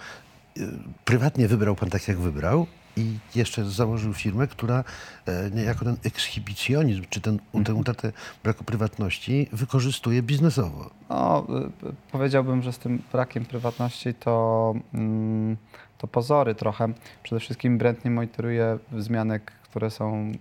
prywatnie 1.04 1.48
wybrał 1.48 1.76
pan 1.76 1.90
tak, 1.90 2.08
jak 2.08 2.18
wybrał 2.18 2.66
i 2.98 3.18
jeszcze 3.34 3.64
założył 3.64 4.14
firmę, 4.14 4.46
która 4.46 4.84
e, 5.26 5.50
niejako 5.50 5.84
ten 5.84 5.96
ekshibicjonizm, 6.04 7.02
czy 7.10 7.20
ten, 7.20 7.38
tę 7.38 7.44
Mhm. 7.54 7.78
utratę 7.78 8.12
braku 8.44 8.64
prywatności 8.64 9.48
wykorzystuje 9.52 10.22
biznesowo. 10.22 10.90
No, 11.10 11.46
y, 11.84 12.12
powiedziałbym, 12.12 12.62
że 12.62 12.72
z 12.72 12.78
tym 12.78 13.02
brakiem 13.12 13.44
prywatności 13.44 14.14
to, 14.14 14.74
mm, 14.94 15.56
to 15.98 16.06
pozory 16.06 16.54
trochę. 16.54 16.88
Przede 17.22 17.40
wszystkim 17.40 17.78
brand 17.78 18.04
nie 18.04 18.10
monitoruje 18.10 18.78
wzmianek, 18.92 19.52
które 19.62 19.90
są. 19.90 20.32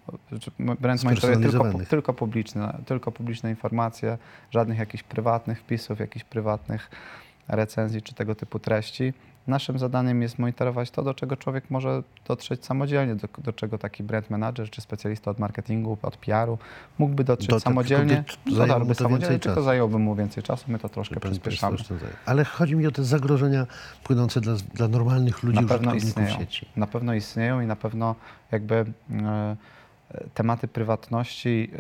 Brand 0.79 1.03
monitoruje 1.03 1.39
tylko, 1.39 1.71
tylko, 1.89 2.13
publiczne, 2.13 2.77
tylko 2.85 3.11
publiczne 3.11 3.49
informacje, 3.49 4.17
żadnych 4.51 4.79
jakichś 4.79 5.03
prywatnych 5.03 5.59
wpisów, 5.59 5.99
jakichś 5.99 6.25
prywatnych 6.25 6.89
recenzji 7.47 8.01
czy 8.01 8.15
tego 8.15 8.35
typu 8.35 8.59
treści. 8.59 9.13
Naszym 9.47 9.79
zadaniem 9.79 10.21
jest 10.21 10.39
monitorować 10.39 10.91
to, 10.91 11.03
do 11.03 11.13
czego 11.13 11.37
człowiek 11.37 11.63
może 11.69 12.03
dotrzeć 12.27 12.65
samodzielnie, 12.65 13.15
do, 13.15 13.27
do 13.37 13.53
czego 13.53 13.77
taki 13.77 14.03
brand 14.03 14.29
manager 14.29 14.69
czy 14.69 14.81
specjalista 14.81 15.31
od 15.31 15.39
marketingu, 15.39 15.97
od 16.01 16.17
PR-u 16.17 16.57
mógłby 16.97 17.23
dotrzeć 17.23 17.49
Do- 17.49 17.59
samodzielnie. 17.59 18.23
Dotarłby 18.45 18.95
to 18.95 19.03
samodzielnie, 19.03 19.39
tylko 19.39 19.61
zajęłoby 19.61 19.99
mu 19.99 20.15
więcej 20.15 20.43
czasu. 20.43 20.65
My 20.67 20.79
to 20.79 20.89
troszkę 20.89 21.19
przyspieszamy. 21.19 21.77
Ale 22.25 22.45
chodzi 22.45 22.75
mi 22.75 22.87
o 22.87 22.91
te 22.91 23.03
zagrożenia 23.03 23.67
płynące 24.03 24.41
dla, 24.41 24.53
dla 24.73 24.87
normalnych 24.87 25.43
ludzi, 25.43 25.59
Na 25.61 25.67
pewno 25.67 25.93
istnieją. 25.95 26.37
sieci. 26.39 26.65
Na 26.75 26.87
pewno 26.87 27.13
istnieją 27.13 27.61
i 27.61 27.65
na 27.65 27.75
pewno 27.75 28.15
jakby 28.51 28.85
e, 29.11 29.55
tematy 30.33 30.67
prywatności 30.67 31.71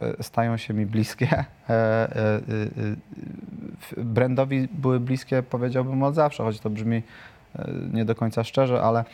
e, 0.00 0.08
e, 0.18 0.22
stają 0.22 0.56
się 0.56 0.74
mi 0.74 0.86
bliskie. 0.86 1.28
Brandowi 3.96 4.68
były 4.72 5.00
bliskie, 5.00 5.42
powiedziałbym, 5.42 6.02
od 6.02 6.14
zawsze, 6.14 6.42
choć 6.42 6.60
to 6.60 6.70
brzmi 6.70 7.02
e, 7.56 7.70
nie 7.92 8.04
do 8.04 8.14
końca 8.14 8.44
szczerze, 8.44 8.82
ale 8.82 9.04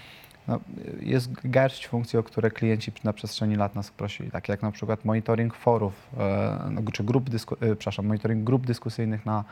no, 0.48 0.60
jest 1.00 1.30
garść 1.44 1.86
funkcji, 1.86 2.18
o 2.18 2.22
które 2.22 2.50
klienci 2.50 2.92
na 3.04 3.12
przestrzeni 3.12 3.56
lat 3.56 3.74
nas 3.74 3.90
prosili, 3.90 4.30
takie 4.30 4.52
jak 4.52 4.62
na 4.62 4.70
przykład 4.70 5.04
monitoring 5.04 5.54
forów, 5.54 6.08
e, 6.18 6.58
no, 6.70 6.82
czy 6.92 7.04
grup, 7.04 7.30
dysku, 7.30 7.54
e, 7.54 7.76
przepraszam, 7.76 8.06
monitoring 8.06 8.44
grup 8.44 8.66
dyskusyjnych 8.66 9.26
na, 9.26 9.44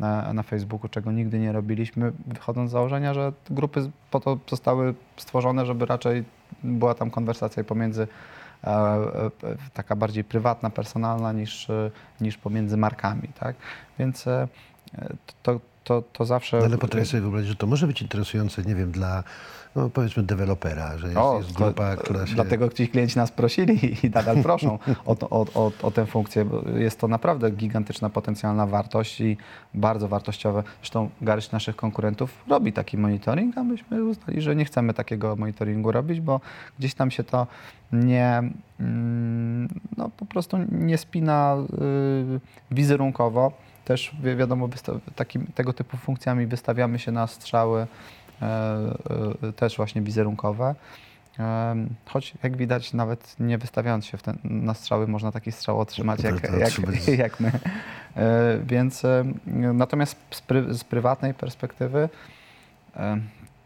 na, 0.00 0.32
na 0.32 0.42
Facebooku, 0.42 0.88
czego 0.88 1.12
nigdy 1.12 1.38
nie 1.38 1.52
robiliśmy, 1.52 2.12
wychodząc 2.26 2.70
z 2.70 2.72
założenia, 2.72 3.14
że 3.14 3.32
grupy 3.50 3.90
po 4.10 4.20
to 4.20 4.38
zostały 4.50 4.94
stworzone, 5.16 5.66
żeby 5.66 5.86
raczej 5.86 6.24
była 6.64 6.94
tam 6.94 7.10
konwersacja 7.10 7.64
pomiędzy 7.64 8.08
taka 9.74 9.96
bardziej 9.96 10.24
prywatna, 10.24 10.70
personalna 10.70 11.32
niż, 11.32 11.70
e, 11.70 11.90
niż 12.20 12.38
pomiędzy 12.38 12.76
markami, 12.76 13.28
tak? 13.40 13.56
Więc 13.98 14.26
e, 14.26 14.48
to, 15.42 15.60
to, 15.84 16.02
to 16.12 16.24
zawsze... 16.24 16.58
No 16.58 16.64
Ale 16.64 16.78
potrafię 16.78 17.06
sobie 17.06 17.20
wyobrazić, 17.20 17.48
że 17.48 17.56
to 17.56 17.66
może 17.66 17.86
być 17.86 18.02
interesujące, 18.02 18.62
nie 18.62 18.74
wiem, 18.74 18.90
dla 18.90 19.22
no 19.76 19.90
powiedzmy 19.90 20.22
dewelopera, 20.22 20.98
że 20.98 21.06
jest, 21.06 21.18
O, 21.18 21.38
jest 21.38 21.56
to- 21.56 21.64
grupa, 21.64 21.96
która 21.96 22.26
się... 22.26 22.34
Dlatego 22.34 22.68
ci 22.68 22.88
klienci 22.88 23.18
nas 23.18 23.30
prosili 23.30 23.78
i 24.06 24.10
nadal 24.10 24.42
proszą 24.42 24.78
o, 25.06 25.16
to, 25.16 25.30
o, 25.30 25.46
o, 25.54 25.72
o 25.82 25.90
tę 25.90 26.06
funkcję. 26.06 26.44
bo 26.44 26.62
Jest 26.68 27.00
to 27.00 27.08
naprawdę 27.08 27.50
gigantyczna 27.50 28.10
potencjalna 28.10 28.66
wartość 28.66 29.20
i 29.20 29.36
bardzo 29.74 30.08
wartościowe. 30.08 30.62
Zresztą 30.80 31.10
garść 31.22 31.50
naszych 31.50 31.76
konkurentów 31.76 32.44
robi 32.48 32.72
taki 32.72 32.98
monitoring, 32.98 33.58
a 33.58 33.64
myśmy 33.64 34.04
uznali, 34.04 34.40
że 34.40 34.56
nie 34.56 34.64
chcemy 34.64 34.94
takiego 34.94 35.36
monitoringu 35.36 35.92
robić, 35.92 36.20
bo 36.20 36.40
gdzieś 36.78 36.94
tam 36.94 37.10
się 37.10 37.24
to 37.24 37.46
nie, 37.92 38.42
mm, 38.80 39.68
no 39.96 40.10
po 40.16 40.26
prostu 40.26 40.56
nie 40.72 40.98
spina 40.98 41.56
y, 42.36 42.40
wizerunkowo. 42.70 43.52
Też 43.90 44.12
wi- 44.22 44.36
wiadomo, 44.36 44.68
takim, 45.16 45.46
tego 45.54 45.72
typu 45.72 45.96
funkcjami 45.96 46.46
wystawiamy 46.46 46.98
się 46.98 47.12
na 47.12 47.26
strzały 47.26 47.86
e, 48.42 48.46
e, 49.48 49.52
też 49.52 49.76
właśnie 49.76 50.02
wizerunkowe. 50.02 50.74
Choć 52.06 52.34
jak 52.42 52.56
widać, 52.56 52.92
nawet 52.92 53.36
nie 53.40 53.58
wystawiając 53.58 54.06
się 54.06 54.18
ten, 54.18 54.38
na 54.44 54.74
strzały, 54.74 55.06
można 55.06 55.32
taki 55.32 55.52
strzał 55.52 55.80
otrzymać 55.80 56.22
jak, 56.22 56.34
jak, 56.58 57.08
jak 57.24 57.40
my. 57.40 57.52
E, 58.16 58.58
Więc 58.64 59.02
natomiast 59.52 60.16
z, 60.30 60.40
pry, 60.40 60.74
z 60.74 60.84
prywatnej 60.84 61.34
perspektywy 61.34 62.08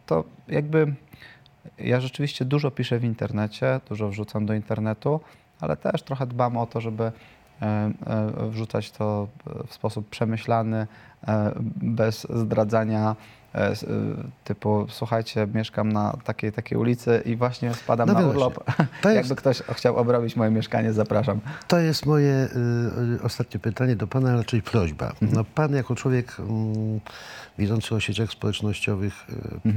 to 0.06 0.24
jakby 0.48 0.94
ja 1.78 2.00
rzeczywiście 2.00 2.44
dużo 2.44 2.70
piszę 2.70 2.98
w 2.98 3.04
internecie, 3.04 3.80
dużo 3.88 4.08
wrzucam 4.08 4.46
do 4.46 4.54
internetu, 4.54 5.20
ale 5.60 5.76
też 5.76 6.02
trochę 6.02 6.26
dbam 6.26 6.56
o 6.56 6.66
to, 6.66 6.80
żeby 6.80 7.04
e, 7.04 7.06
e, 7.06 7.12
wrzucać 8.50 8.90
to 8.90 9.28
w 9.66 9.74
sposób 9.74 10.08
przemyślany, 10.08 10.86
e, 11.28 11.52
bez 11.76 12.26
zdradzania 12.30 13.10
e, 13.10 13.14
e, 13.14 13.43
typu 14.44 14.86
słuchajcie, 14.90 15.46
mieszkam 15.54 15.92
na 15.92 16.16
takiej 16.24 16.52
takiej 16.52 16.78
ulicy 16.78 17.22
i 17.24 17.36
właśnie 17.36 17.74
spadam 17.74 18.08
No 18.08 18.14
na 18.14 18.20
urlop. 18.26 18.64
To 19.02 19.08
jest- 19.10 19.16
Jakby 19.16 19.36
ktoś 19.36 19.62
chciał 19.62 19.96
obrobić 19.96 20.36
moje 20.36 20.50
mieszkanie, 20.50 20.92
zapraszam. 20.92 21.40
To 21.68 21.78
jest 21.78 22.06
moje 22.06 22.48
y, 23.18 23.22
ostatnie 23.22 23.60
pytanie 23.60 23.96
do 23.96 24.06
Pana, 24.06 24.36
raczej 24.36 24.62
prośba. 24.62 25.06
Mhm. 25.08 25.32
No, 25.32 25.44
pan 25.44 25.74
jako 25.74 25.94
człowiek 25.94 26.36
mm, 26.40 27.00
widzący 27.58 27.94
o 27.94 28.00
sieciach 28.00 28.30
społecznościowych 28.30 29.26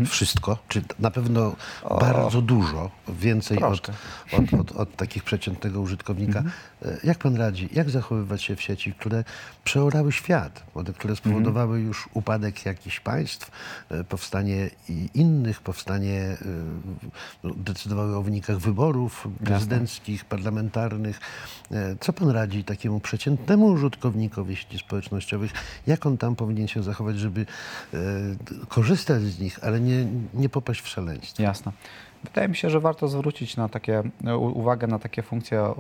y, 0.02 0.06
wszystko, 0.06 0.58
czy 0.68 0.82
na 1.00 1.12
pewno 1.12 1.38
Mhm. 1.38 1.56
O. 1.84 1.98
bardzo 2.00 2.42
dużo, 2.42 2.92
więcej 3.10 3.58
od, 3.64 3.90
od, 4.34 4.54
od, 4.60 4.72
od 4.72 4.96
takich 4.96 5.24
przeciętnego 5.24 5.82
użytkownika. 5.82 6.40
Mhm. 6.40 6.56
Y, 6.86 7.00
Jak 7.04 7.18
Pan 7.18 7.36
radzi, 7.36 7.70
jak 7.74 7.90
zachowywać 7.90 8.44
się 8.44 8.56
w 8.56 8.62
sieci, 8.62 8.94
które 8.94 9.24
przeorały 9.64 10.12
świat, 10.12 10.64
które 10.70 10.92
Mhm. 10.92 11.16
spowodowały 11.16 11.80
już 11.80 12.10
upadek 12.14 12.66
jakichś 12.66 13.00
państw, 13.00 13.52
powstanie 14.10 14.70
i 14.90 15.10
innych, 15.14 15.62
powstanie, 15.62 16.38
y, 16.42 16.46
no, 17.44 17.54
decydowały 17.56 18.16
o 18.16 18.22
wynikach 18.22 18.58
wyborów 18.58 19.28
prezydenckich, 19.44 20.26
parlamentarnych. 20.26 21.20
E, 21.72 21.96
Co 22.00 22.14
pan 22.14 22.30
radzi 22.30 22.64
takiemu 22.64 23.00
przeciętnemu 23.00 23.66
użytkownikowi 23.66 24.56
sieci 24.56 24.78
społecznościowych? 24.78 25.52
Jak 25.88 26.06
on 26.06 26.18
tam 26.18 26.36
powinien 26.36 26.68
się 26.68 26.84
zachować, 26.84 27.20
żeby 27.20 27.46
e, 27.94 27.98
korzystać 28.68 29.22
z 29.22 29.40
nich, 29.40 29.60
ale 29.64 29.80
nie, 29.80 30.08
nie 30.34 30.50
popaść 30.50 30.82
w 30.82 30.88
szaleństwo? 30.88 31.44
Jasne. 31.44 31.72
Wydaje 32.24 32.48
mi 32.48 32.56
się, 32.56 32.70
że 32.70 32.80
warto 32.80 33.08
zwrócić 33.08 33.58
na 33.58 33.70
takie, 33.70 34.04
uwagę 34.40 34.88
na 34.88 35.00
takie 35.00 35.22
funkcje 35.24 35.74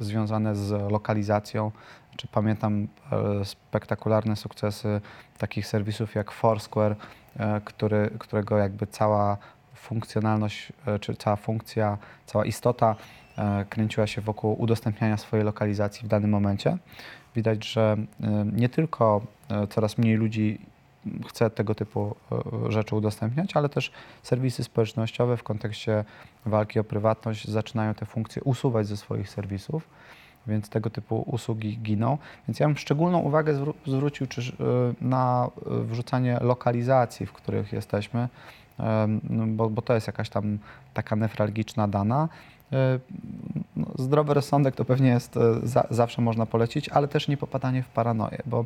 związane 0.00 0.56
z 0.56 0.92
lokalizacją. 0.92 1.72
Czy 2.16 2.28
pamiętam 2.28 2.88
e, 3.12 3.44
spektakularne 3.44 4.36
sukcesy 4.36 5.00
takich 5.38 5.66
serwisów 5.66 6.14
jak 6.14 6.30
Foursquare, 6.30 6.92
e, 6.92 6.96
który, 7.64 8.10
którego 8.18 8.58
jakby 8.58 8.86
cała 8.86 9.36
funkcjonalność, 9.74 10.72
e, 10.86 10.98
czy 10.98 11.16
cała 11.16 11.36
funkcja, 11.36 11.98
cała 12.26 12.44
istota 12.44 12.96
e, 13.38 13.64
kręciła 13.70 14.06
się 14.06 14.20
wokół 14.20 14.62
udostępniania 14.62 15.16
swojej 15.16 15.44
lokalizacji 15.44 16.06
w 16.06 16.08
danym 16.08 16.30
momencie. 16.30 16.78
Widać, 17.36 17.66
że 17.68 17.96
e, 18.20 18.44
nie 18.52 18.68
tylko 18.68 19.22
e, 19.50 19.66
coraz 19.66 19.98
mniej 19.98 20.16
ludzi 20.16 20.58
chce 21.28 21.50
tego 21.50 21.74
typu 21.74 22.16
e, 22.66 22.72
rzeczy 22.72 22.96
udostępniać, 22.96 23.56
ale 23.56 23.68
też 23.68 23.92
serwisy 24.22 24.64
społecznościowe 24.64 25.36
w 25.36 25.42
kontekście 25.42 26.04
walki 26.46 26.78
o 26.78 26.84
prywatność 26.84 27.48
zaczynają 27.48 27.94
te 27.94 28.06
funkcje 28.06 28.42
usuwać 28.42 28.86
ze 28.86 28.96
swoich 28.96 29.28
serwisów, 29.28 29.88
więc 30.46 30.68
tego 30.68 30.90
typu 30.90 31.22
usługi 31.26 31.78
giną. 31.78 32.18
Więc 32.48 32.60
ja 32.60 32.66
bym 32.66 32.76
szczególną 32.76 33.18
uwagę 33.18 33.54
zwró- 33.54 33.74
zwrócił 33.86 34.26
czy, 34.26 34.40
e, 34.40 34.44
na 35.00 35.48
e, 35.66 35.82
wrzucanie 35.84 36.38
lokalizacji, 36.40 37.26
w 37.26 37.32
których 37.32 37.72
jesteśmy, 37.72 38.28
e, 38.80 39.08
no 39.30 39.46
bo, 39.46 39.70
bo 39.70 39.82
to 39.82 39.94
jest 39.94 40.06
jakaś 40.06 40.28
tam 40.28 40.58
taka 40.94 41.16
newralgiczna 41.16 41.88
dana. 41.88 42.28
No, 43.76 43.86
Zdrowy 43.98 44.34
rozsądek 44.34 44.74
to 44.74 44.84
pewnie 44.84 45.08
jest, 45.08 45.38
za, 45.62 45.86
zawsze 45.90 46.22
można 46.22 46.46
polecić, 46.46 46.88
ale 46.88 47.08
też 47.08 47.28
nie 47.28 47.36
popadanie 47.36 47.82
w 47.82 47.88
paranoję, 47.88 48.38
bo 48.46 48.64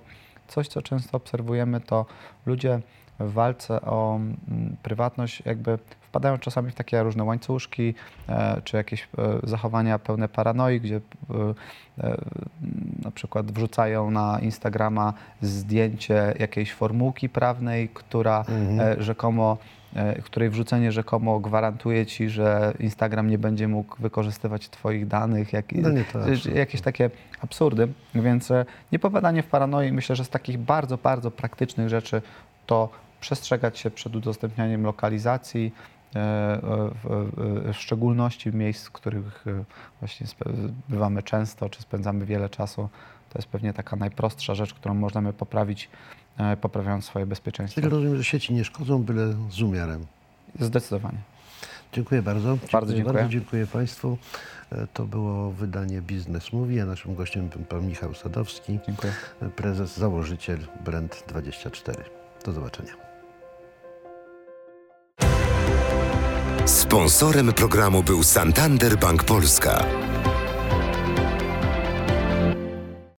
coś, 0.49 0.69
co 0.69 0.83
często 0.83 1.17
obserwujemy, 1.17 1.81
to 1.81 2.07
ludzie 2.47 2.81
w 3.21 3.33
walce 3.33 3.81
o 3.81 4.17
mm, 4.17 4.77
prywatność 4.83 5.43
jakby 5.45 5.79
wpadają 6.01 6.39
czasami 6.39 6.71
w 6.71 6.75
takie 6.75 7.03
różne 7.03 7.25
łańcuszki, 7.25 7.95
e, 8.29 8.61
czy 8.65 8.77
jakieś 8.77 9.03
e, 9.03 9.07
zachowania 9.43 9.99
pełne 9.99 10.29
paranoi, 10.29 10.81
gdzie 10.81 10.97
e, 10.97 11.01
na 13.05 13.11
przykład 13.11 13.53
wrzucają 13.53 14.11
na 14.11 14.39
Instagrama 14.43 15.13
zdjęcie 15.43 16.35
jakiejś 16.39 16.73
formułki 16.73 17.29
prawnej, 17.29 17.89
która 17.89 18.45
e, 18.79 19.03
rzekomo 19.03 19.59
której 20.25 20.51
wrzucenie 20.51 20.93
rzekomo 20.93 21.41
gwarantuje 21.41 22.07
ci, 22.07 22.29
że 22.29 22.75
Instagram 22.81 23.31
nie 23.31 23.39
będzie 23.39 23.69
mógł 23.69 23.97
wykorzystywać 23.99 24.69
twoich 24.69 25.07
danych, 25.07 25.53
jak, 25.53 25.73
No 25.73 25.89
jakieś 26.55 26.81
takie 26.81 27.11
absurdy, 27.41 27.89
więc 28.15 28.51
e, 28.51 28.65
nie 28.93 28.99
popadanie 28.99 29.43
w 29.43 29.47
paranoi. 29.47 29.93
Myślę, 29.93 30.17
że 30.17 30.25
z 30.25 30.29
takich 30.29 30.59
bardzo, 30.59 30.99
bardzo 30.99 31.31
praktycznych 31.31 31.89
rzeczy 31.89 32.23
to 32.67 32.89
przestrzegać 33.21 33.79
się 33.79 33.91
przed 33.91 34.17
udostępnianiem 34.17 34.83
lokalizacji, 34.83 35.73
e, 36.17 36.19
e, 36.19 36.61
w, 37.05 37.31
w- 37.73 37.77
szczególności 37.77 38.53
miejsc, 38.53 38.87
w 38.87 38.93
których 38.93 39.47
e, 39.47 39.65
właśnie 40.01 40.27
bywamy 40.89 41.23
często, 41.23 41.69
czy 41.69 41.83
spędzamy 41.83 42.27
wiele 42.27 42.49
czasu. 42.49 42.89
To 43.31 43.39
jest 43.39 43.49
pewnie 43.49 43.73
taka 43.73 43.97
najprostsza 43.97 44.55
rzecz, 44.55 44.75
którą 44.75 44.95
możemy 44.95 45.33
poprawić, 45.33 45.89
e, 46.39 46.57
poprawiając 46.57 47.05
swoje 47.05 47.27
bezpieczeństwo. 47.27 47.75
Czyli 47.81 47.89
rozumiem, 47.91 48.17
że 48.17 48.25
sieci 48.25 48.55
nie 48.55 48.65
szkodzą, 48.65 49.03
byle 49.03 49.35
z 49.51 49.63
umiarem. 49.63 50.07
Zdecydowanie. 50.61 51.19
Dziękuję 51.93 52.23
bardzo. 52.23 52.59
Bardzo 52.73 52.95
dziękuję. 52.95 53.15
Bardzo 53.15 53.31
dziękuję 53.33 53.67
Państwu. 53.67 54.19
E, 54.73 54.87
To 54.87 55.05
było 55.05 55.51
wydanie 55.51 56.03
Biznes 56.03 56.53
Mówi, 56.53 56.81
a 56.81 56.87
naszym 56.87 57.15
gościem 57.15 57.49
był 57.49 57.65
pan 57.65 57.87
Michał 57.87 58.15
Sadowski, 58.15 58.79
Dziękuję. 58.87 59.13
prezes, 59.57 59.97
założyciel 59.97 60.59
Brand24. 60.85 61.95
Do 62.45 62.53
zobaczenia. 62.53 63.06
Sponsorem 66.67 67.53
programu 67.53 68.03
był 68.03 68.23
Santander 68.23 68.99
Bank 68.99 69.25
Polska. 69.25 69.85